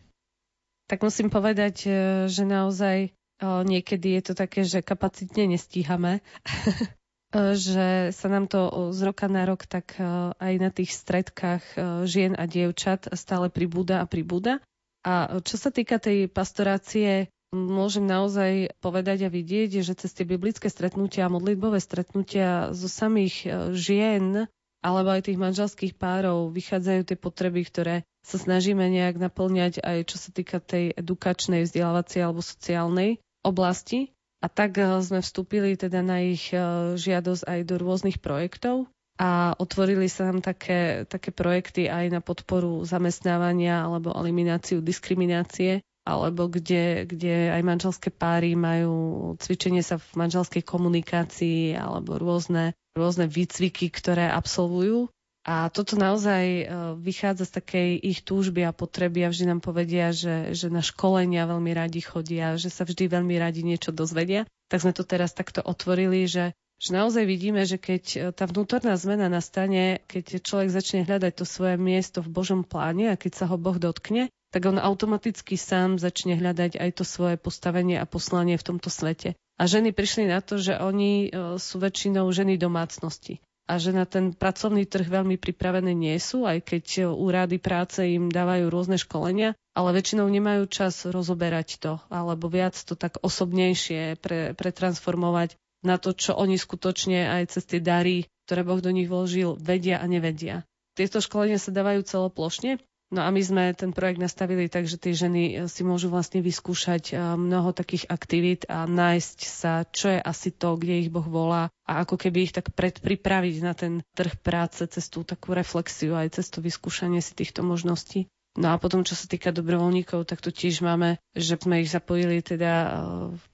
Tak 0.87 1.03
musím 1.03 1.33
povedať, 1.33 1.88
že 2.31 2.42
naozaj 2.47 3.11
niekedy 3.42 4.18
je 4.18 4.23
to 4.23 4.35
také, 4.38 4.62
že 4.62 4.87
kapacitne 4.87 5.51
nestíhame. 5.51 6.23
že 7.33 8.12
sa 8.12 8.27
nám 8.29 8.45
to 8.47 8.92
z 8.92 9.01
roka 9.09 9.27
na 9.27 9.49
rok 9.49 9.64
tak 9.64 9.97
aj 10.37 10.55
na 10.61 10.68
tých 10.68 10.92
stredkách 10.92 11.64
žien 12.05 12.37
a 12.37 12.45
dievčat 12.45 13.09
stále 13.16 13.49
pribúda 13.49 14.05
a 14.05 14.07
pribúda. 14.07 14.61
A 15.03 15.42
čo 15.42 15.59
sa 15.59 15.75
týka 15.75 15.99
tej 15.99 16.31
pastorácie, 16.31 17.33
môžem 17.53 18.07
naozaj 18.07 18.77
povedať 18.81 19.27
a 19.27 19.33
vidieť, 19.33 19.85
že 19.85 19.99
cez 19.99 20.12
tie 20.14 20.25
biblické 20.25 20.71
stretnutia 20.73 21.27
a 21.27 21.33
modlitbové 21.33 21.83
stretnutia 21.83 22.71
zo 22.73 22.87
samých 22.88 23.49
žien 23.77 24.49
alebo 24.83 25.14
aj 25.14 25.31
tých 25.31 25.38
manželských 25.38 25.95
párov 25.95 26.51
vychádzajú 26.51 27.01
tie 27.07 27.16
potreby, 27.16 27.62
ktoré 27.62 27.97
sa 28.27 28.38
snažíme 28.38 28.83
nejak 28.83 29.18
naplňať 29.18 29.79
aj 29.79 29.99
čo 30.11 30.16
sa 30.18 30.31
týka 30.35 30.59
tej 30.59 30.90
edukačnej, 30.99 31.62
vzdelávacej 31.66 32.21
alebo 32.23 32.42
sociálnej 32.42 33.23
oblasti. 33.47 34.11
A 34.42 34.50
tak 34.50 34.83
eh, 34.83 34.98
sme 34.98 35.22
vstúpili 35.22 35.78
teda 35.78 36.02
na 36.02 36.18
ich 36.18 36.50
eh, 36.50 36.61
žiadosť 36.98 37.46
aj 37.46 37.61
do 37.62 37.74
rôznych 37.78 38.18
projektov 38.18 38.90
a 39.22 39.55
otvorili 39.55 40.11
sa 40.11 40.26
nám 40.33 40.42
také, 40.42 41.07
také 41.07 41.31
projekty 41.31 41.87
aj 41.87 42.11
na 42.11 42.20
podporu 42.24 42.83
zamestnávania 42.83 43.87
alebo 43.87 44.11
elimináciu 44.11 44.83
diskriminácie 44.83 45.85
alebo 46.02 46.50
kde, 46.50 47.07
kde 47.07 47.55
aj 47.55 47.62
manželské 47.62 48.11
páry 48.11 48.59
majú 48.59 49.35
cvičenie 49.38 49.87
sa 49.87 50.02
v 50.02 50.26
manželskej 50.26 50.66
komunikácii 50.66 51.78
alebo 51.78 52.18
rôzne, 52.18 52.74
rôzne 52.98 53.31
výcviky, 53.31 53.87
ktoré 53.94 54.26
absolvujú. 54.26 55.12
A 55.42 55.66
toto 55.74 55.98
naozaj 55.98 56.44
e, 56.46 56.64
vychádza 57.02 57.50
z 57.50 57.52
takej 57.59 57.90
ich 57.98 58.22
túžby 58.22 58.62
a 58.62 58.70
potreby 58.70 59.26
a 59.26 59.33
vždy 59.35 59.50
nám 59.50 59.59
povedia, 59.59 60.14
že, 60.14 60.55
že 60.55 60.70
na 60.70 60.78
školenia 60.78 61.50
veľmi 61.50 61.74
radi 61.74 61.98
chodia, 61.98 62.55
že 62.55 62.70
sa 62.70 62.87
vždy 62.87 63.11
veľmi 63.11 63.42
radi 63.42 63.66
niečo 63.66 63.90
dozvedia. 63.90 64.46
Tak 64.70 64.87
sme 64.87 64.94
to 64.94 65.02
teraz 65.02 65.35
takto 65.35 65.59
otvorili, 65.59 66.31
že, 66.31 66.55
že 66.78 66.94
naozaj 66.94 67.26
vidíme, 67.26 67.66
že 67.66 67.83
keď 67.83 68.05
e, 68.14 68.18
tá 68.31 68.46
vnútorná 68.46 68.94
zmena 68.94 69.26
nastane, 69.26 70.07
keď 70.07 70.46
človek 70.46 70.70
začne 70.70 71.02
hľadať 71.11 71.33
to 71.35 71.44
svoje 71.44 71.74
miesto 71.74 72.22
v 72.22 72.31
Božom 72.31 72.62
pláne 72.62 73.11
a 73.11 73.18
keď 73.18 73.42
sa 73.42 73.44
ho 73.50 73.59
Boh 73.59 73.83
dotkne, 73.83 74.31
tak 74.55 74.62
on 74.70 74.78
automaticky 74.78 75.59
sám 75.59 75.98
začne 75.98 76.38
hľadať 76.38 76.78
aj 76.78 77.02
to 77.02 77.02
svoje 77.02 77.35
postavenie 77.35 77.98
a 77.98 78.07
poslanie 78.07 78.55
v 78.55 78.66
tomto 78.70 78.94
svete. 78.94 79.35
A 79.59 79.66
ženy 79.66 79.90
prišli 79.90 80.31
na 80.31 80.38
to, 80.38 80.55
že 80.62 80.78
oni 80.78 81.35
e, 81.35 81.59
sú 81.59 81.83
väčšinou 81.83 82.31
ženy 82.31 82.62
domácnosti 82.62 83.42
a 83.70 83.79
že 83.79 83.94
na 83.94 84.05
ten 84.05 84.35
pracovný 84.35 84.85
trh 84.85 85.07
veľmi 85.07 85.38
pripravené 85.38 85.94
nie 85.94 86.18
sú, 86.18 86.44
aj 86.44 86.66
keď 86.66 87.14
úrady 87.14 87.62
práce 87.62 88.03
im 88.03 88.29
dávajú 88.29 88.68
rôzne 88.68 88.98
školenia, 88.98 89.55
ale 89.72 89.96
väčšinou 89.96 90.27
nemajú 90.27 90.66
čas 90.68 91.07
rozoberať 91.07 91.79
to, 91.79 91.92
alebo 92.11 92.51
viac 92.51 92.75
to 92.75 92.98
tak 92.98 93.22
osobnejšie 93.22 94.18
pre, 94.18 94.53
pretransformovať 94.59 95.57
na 95.83 95.98
to, 95.98 96.14
čo 96.14 96.35
oni 96.35 96.59
skutočne 96.59 97.27
aj 97.27 97.59
cez 97.59 97.64
tie 97.66 97.81
dary, 97.83 98.27
ktoré 98.46 98.62
Boh 98.66 98.79
do 98.83 98.90
nich 98.90 99.11
vložil, 99.11 99.59
vedia 99.59 99.98
a 99.98 100.07
nevedia. 100.07 100.66
Tieto 100.92 101.25
školenia 101.25 101.57
sa 101.57 101.72
dávajú 101.72 102.05
celoplošne 102.05 102.83
No 103.12 103.20
a 103.20 103.29
my 103.29 103.44
sme 103.44 103.77
ten 103.77 103.92
projekt 103.92 104.25
nastavili 104.25 104.72
tak, 104.72 104.88
že 104.88 104.96
tie 104.96 105.12
ženy 105.12 105.42
eh, 105.44 105.55
si 105.68 105.85
môžu 105.85 106.09
vlastne 106.09 106.40
vyskúšať 106.40 107.12
eh, 107.12 107.16
mnoho 107.37 107.77
takých 107.77 108.09
aktivít 108.09 108.64
a 108.72 108.88
nájsť 108.88 109.38
sa, 109.44 109.85
čo 109.85 110.16
je 110.16 110.18
asi 110.18 110.48
to, 110.48 110.81
kde 110.81 111.07
ich 111.07 111.12
Boh 111.12 111.29
volá 111.29 111.68
a 111.85 112.09
ako 112.09 112.16
keby 112.16 112.48
ich 112.48 112.57
tak 112.57 112.72
predpripraviť 112.72 113.57
na 113.61 113.77
ten 113.77 114.01
trh 114.16 114.40
práce 114.40 114.81
cez 114.88 115.12
tú 115.12 115.29
takú 115.29 115.53
reflexiu 115.53 116.16
aj 116.16 116.40
cez 116.40 116.48
to 116.48 116.64
vyskúšanie 116.64 117.20
si 117.20 117.37
týchto 117.37 117.61
možností. 117.61 118.33
No 118.57 118.72
a 118.72 118.81
potom, 118.81 119.05
čo 119.05 119.16
sa 119.16 119.29
týka 119.29 119.53
dobrovoľníkov, 119.53 120.29
tak 120.29 120.44
tu 120.44 120.53
tiež 120.53 120.85
máme, 120.85 121.16
že 121.37 121.57
sme 121.57 121.85
ich 121.85 121.92
zapojili 121.92 122.40
teda 122.40 122.72
eh, 122.72 122.92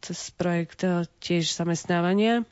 cez 0.06 0.30
projekt 0.38 0.86
tiež 1.18 1.50
zamestnávania 1.50 2.46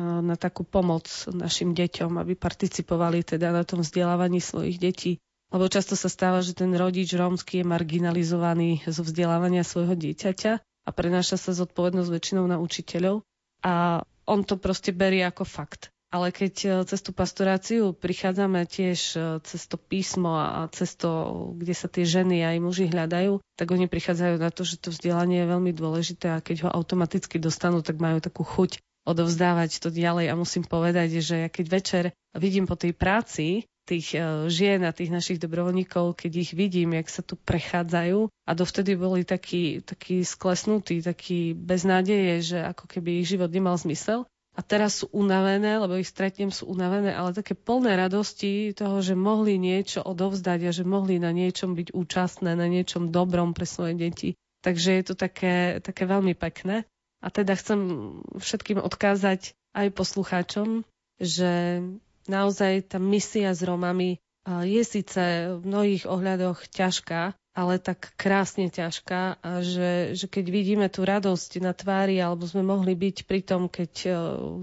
na 0.00 0.40
takú 0.40 0.64
pomoc 0.64 1.04
našim 1.28 1.76
deťom, 1.76 2.16
aby 2.16 2.32
participovali 2.32 3.28
teda 3.28 3.52
na 3.52 3.60
tom 3.60 3.84
vzdelávaní 3.84 4.40
svojich 4.40 4.80
detí 4.80 5.20
lebo 5.52 5.68
často 5.68 5.94
sa 5.94 6.08
stáva, 6.08 6.40
že 6.40 6.56
ten 6.56 6.72
rodič 6.72 7.12
rómsky 7.12 7.60
je 7.60 7.68
marginalizovaný 7.68 8.82
zo 8.88 9.04
vzdelávania 9.04 9.62
svojho 9.62 9.92
dieťaťa 9.92 10.52
a 10.58 10.90
prenáša 10.90 11.36
sa 11.36 11.52
zodpovednosť 11.52 12.10
väčšinou 12.10 12.48
na 12.48 12.56
učiteľov 12.58 13.22
a 13.62 14.02
on 14.24 14.42
to 14.42 14.56
proste 14.56 14.96
berie 14.96 15.22
ako 15.22 15.44
fakt. 15.44 15.92
Ale 16.12 16.28
keď 16.28 16.54
e, 16.60 16.68
cez 16.84 17.00
tú 17.00 17.16
pastoráciu 17.16 17.96
prichádzame 17.96 18.68
tiež 18.68 19.00
e, 19.16 19.20
cez 19.48 19.64
to 19.64 19.80
písmo 19.80 20.36
a 20.36 20.68
cez 20.68 20.92
to, 20.92 21.08
kde 21.56 21.72
sa 21.72 21.88
tie 21.88 22.04
ženy 22.04 22.44
aj 22.44 22.56
muži 22.60 22.92
hľadajú, 22.92 23.40
tak 23.56 23.72
oni 23.72 23.88
prichádzajú 23.88 24.36
na 24.36 24.52
to, 24.52 24.60
že 24.68 24.76
to 24.76 24.92
vzdelanie 24.92 25.40
je 25.40 25.50
veľmi 25.56 25.72
dôležité 25.72 26.36
a 26.36 26.44
keď 26.44 26.68
ho 26.68 26.70
automaticky 26.70 27.40
dostanú, 27.40 27.80
tak 27.80 27.96
majú 27.96 28.20
takú 28.20 28.44
chuť 28.44 28.84
odovzdávať 29.08 29.80
to 29.80 29.88
ďalej 29.88 30.28
a 30.28 30.36
musím 30.36 30.68
povedať, 30.68 31.24
že 31.24 31.34
ja 31.46 31.48
keď 31.48 31.66
večer 31.66 32.04
vidím 32.36 32.68
po 32.68 32.76
tej 32.76 32.92
práci, 32.92 33.64
tých 33.82 34.14
e, 34.14 34.46
žien 34.46 34.86
a 34.86 34.94
tých 34.94 35.10
našich 35.10 35.42
dobrovoľníkov, 35.42 36.14
keď 36.14 36.32
ich 36.38 36.50
vidím, 36.54 36.94
jak 36.94 37.08
sa 37.10 37.22
tu 37.26 37.34
prechádzajú 37.34 38.30
a 38.30 38.50
dovtedy 38.54 38.94
boli 38.94 39.26
takí, 39.26 39.82
takí 39.82 40.22
sklesnutí, 40.22 41.02
takí 41.02 41.54
bez 41.54 41.82
nádeje, 41.82 42.54
že 42.54 42.58
ako 42.62 42.86
keby 42.86 43.22
ich 43.22 43.30
život 43.30 43.50
nemal 43.50 43.74
zmysel. 43.74 44.26
A 44.52 44.60
teraz 44.60 45.00
sú 45.00 45.08
unavené, 45.16 45.80
lebo 45.80 45.96
ich 45.96 46.12
stretnem, 46.12 46.52
sú 46.52 46.68
unavené, 46.68 47.16
ale 47.16 47.32
také 47.32 47.56
plné 47.56 47.96
radosti 47.96 48.76
toho, 48.76 49.00
že 49.00 49.16
mohli 49.16 49.56
niečo 49.56 50.04
odovzdať 50.04 50.60
a 50.68 50.70
že 50.76 50.84
mohli 50.84 51.16
na 51.16 51.32
niečom 51.32 51.72
byť 51.72 51.96
účastné, 51.96 52.52
na 52.52 52.68
niečom 52.68 53.08
dobrom 53.08 53.56
pre 53.56 53.64
svoje 53.64 53.96
deti. 53.96 54.36
Takže 54.60 54.90
je 54.92 55.04
to 55.08 55.14
také, 55.16 55.80
také 55.80 56.04
veľmi 56.04 56.36
pekné. 56.36 56.84
A 57.24 57.32
teda 57.32 57.56
chcem 57.56 57.80
všetkým 58.36 58.76
odkázať 58.84 59.56
aj 59.72 59.88
poslucháčom, 59.96 60.84
že 61.16 61.80
naozaj 62.26 62.92
tá 62.92 62.98
misia 63.02 63.54
s 63.54 63.62
Romami 63.62 64.18
je 64.46 64.82
síce 64.82 65.22
v 65.54 65.62
mnohých 65.62 66.04
ohľadoch 66.10 66.66
ťažká, 66.66 67.38
ale 67.52 67.76
tak 67.76 68.16
krásne 68.16 68.72
ťažká 68.72 69.44
a 69.44 69.50
že, 69.60 70.16
že 70.16 70.26
keď 70.26 70.44
vidíme 70.48 70.86
tú 70.88 71.04
radosť 71.04 71.60
na 71.60 71.76
tvári 71.76 72.16
alebo 72.16 72.48
sme 72.48 72.64
mohli 72.64 72.96
byť 72.96 73.16
pri 73.28 73.40
tom, 73.44 73.68
keď 73.68 73.92
e, 74.02 74.10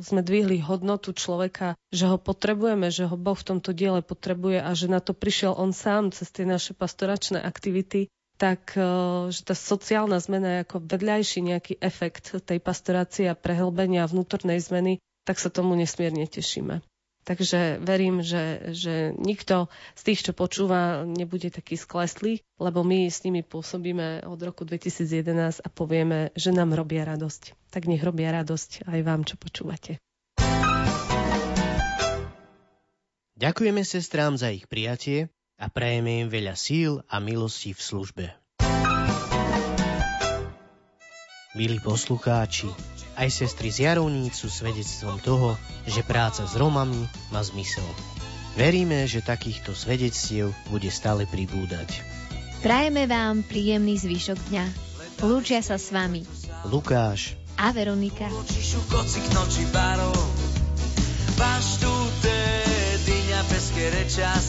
sme 0.01 0.25
dvihli 0.25 0.57
hodnotu 0.57 1.13
človeka, 1.13 1.77
že 1.93 2.09
ho 2.09 2.17
potrebujeme, 2.17 2.89
že 2.89 3.05
ho 3.05 3.13
Boh 3.13 3.37
v 3.37 3.47
tomto 3.55 3.77
diele 3.77 4.01
potrebuje 4.01 4.65
a 4.65 4.73
že 4.73 4.89
na 4.89 4.99
to 5.05 5.13
prišiel 5.13 5.53
on 5.53 5.69
sám 5.69 6.09
cez 6.09 6.33
tie 6.33 6.49
naše 6.49 6.73
pastoračné 6.73 7.37
aktivity, 7.37 8.09
tak 8.41 8.73
e, 8.73 8.81
že 9.29 9.45
tá 9.45 9.53
sociálna 9.53 10.17
zmena 10.17 10.59
je 10.59 10.63
ako 10.65 10.77
vedľajší 10.89 11.39
nejaký 11.45 11.73
efekt 11.77 12.33
tej 12.41 12.57
pastorácie 12.57 13.29
a 13.29 13.37
prehlbenia 13.37 14.09
vnútornej 14.09 14.57
zmeny, 14.57 14.97
tak 15.29 15.37
sa 15.37 15.53
tomu 15.53 15.77
nesmierne 15.77 16.25
tešíme. 16.25 16.81
Takže 17.27 17.77
verím, 17.83 18.25
že, 18.25 18.73
že 18.73 19.13
nikto 19.13 19.69
z 19.93 20.01
tých, 20.01 20.19
čo 20.25 20.31
počúva, 20.33 21.05
nebude 21.05 21.53
taký 21.53 21.77
skleslý, 21.77 22.41
lebo 22.57 22.81
my 22.81 23.05
s 23.05 23.21
nimi 23.21 23.45
pôsobíme 23.45 24.25
od 24.25 24.39
roku 24.41 24.65
2011 24.65 25.61
a 25.61 25.67
povieme, 25.69 26.33
že 26.33 26.49
nám 26.49 26.73
robia 26.73 27.05
radosť. 27.05 27.53
Tak 27.69 27.85
nech 27.85 28.01
robia 28.01 28.33
radosť 28.33 28.89
aj 28.89 28.99
vám, 29.05 29.21
čo 29.27 29.37
počúvate. 29.37 30.01
Ďakujeme 33.39 33.87
sestrám 33.87 34.35
za 34.35 34.51
ich 34.51 34.67
prijatie 34.67 35.31
a 35.55 35.71
prajeme 35.71 36.25
im 36.25 36.27
veľa 36.27 36.59
síl 36.59 36.99
a 37.07 37.23
milosti 37.23 37.71
v 37.71 37.81
službe. 37.83 38.25
Milí 41.55 41.79
poslucháči, 41.79 42.67
aj 43.19 43.29
sestry 43.35 43.67
z 43.67 43.83
Jarovníc 43.83 44.39
sú 44.39 44.47
svedectvom 44.47 45.19
toho, 45.19 45.59
že 45.83 46.07
práca 46.07 46.47
s 46.47 46.55
Romami 46.55 47.03
má 47.35 47.43
zmysel. 47.43 47.83
Veríme, 48.55 49.03
že 49.11 49.19
takýchto 49.19 49.75
svedectiev 49.75 50.55
bude 50.71 50.87
stále 50.87 51.27
pribúdať. 51.27 51.99
Prajeme 52.63 53.07
vám 53.11 53.43
príjemný 53.43 53.99
zvyšok 53.99 54.39
dňa. 54.51 54.65
Lúčia 55.27 55.59
sa 55.59 55.75
s 55.75 55.91
vami 55.91 56.23
Lukáš 56.63 57.35
a 57.59 57.75
Veronika. 57.75 58.31
Dinja 62.99 63.41
peske 63.47 63.83
rečas 63.95 64.43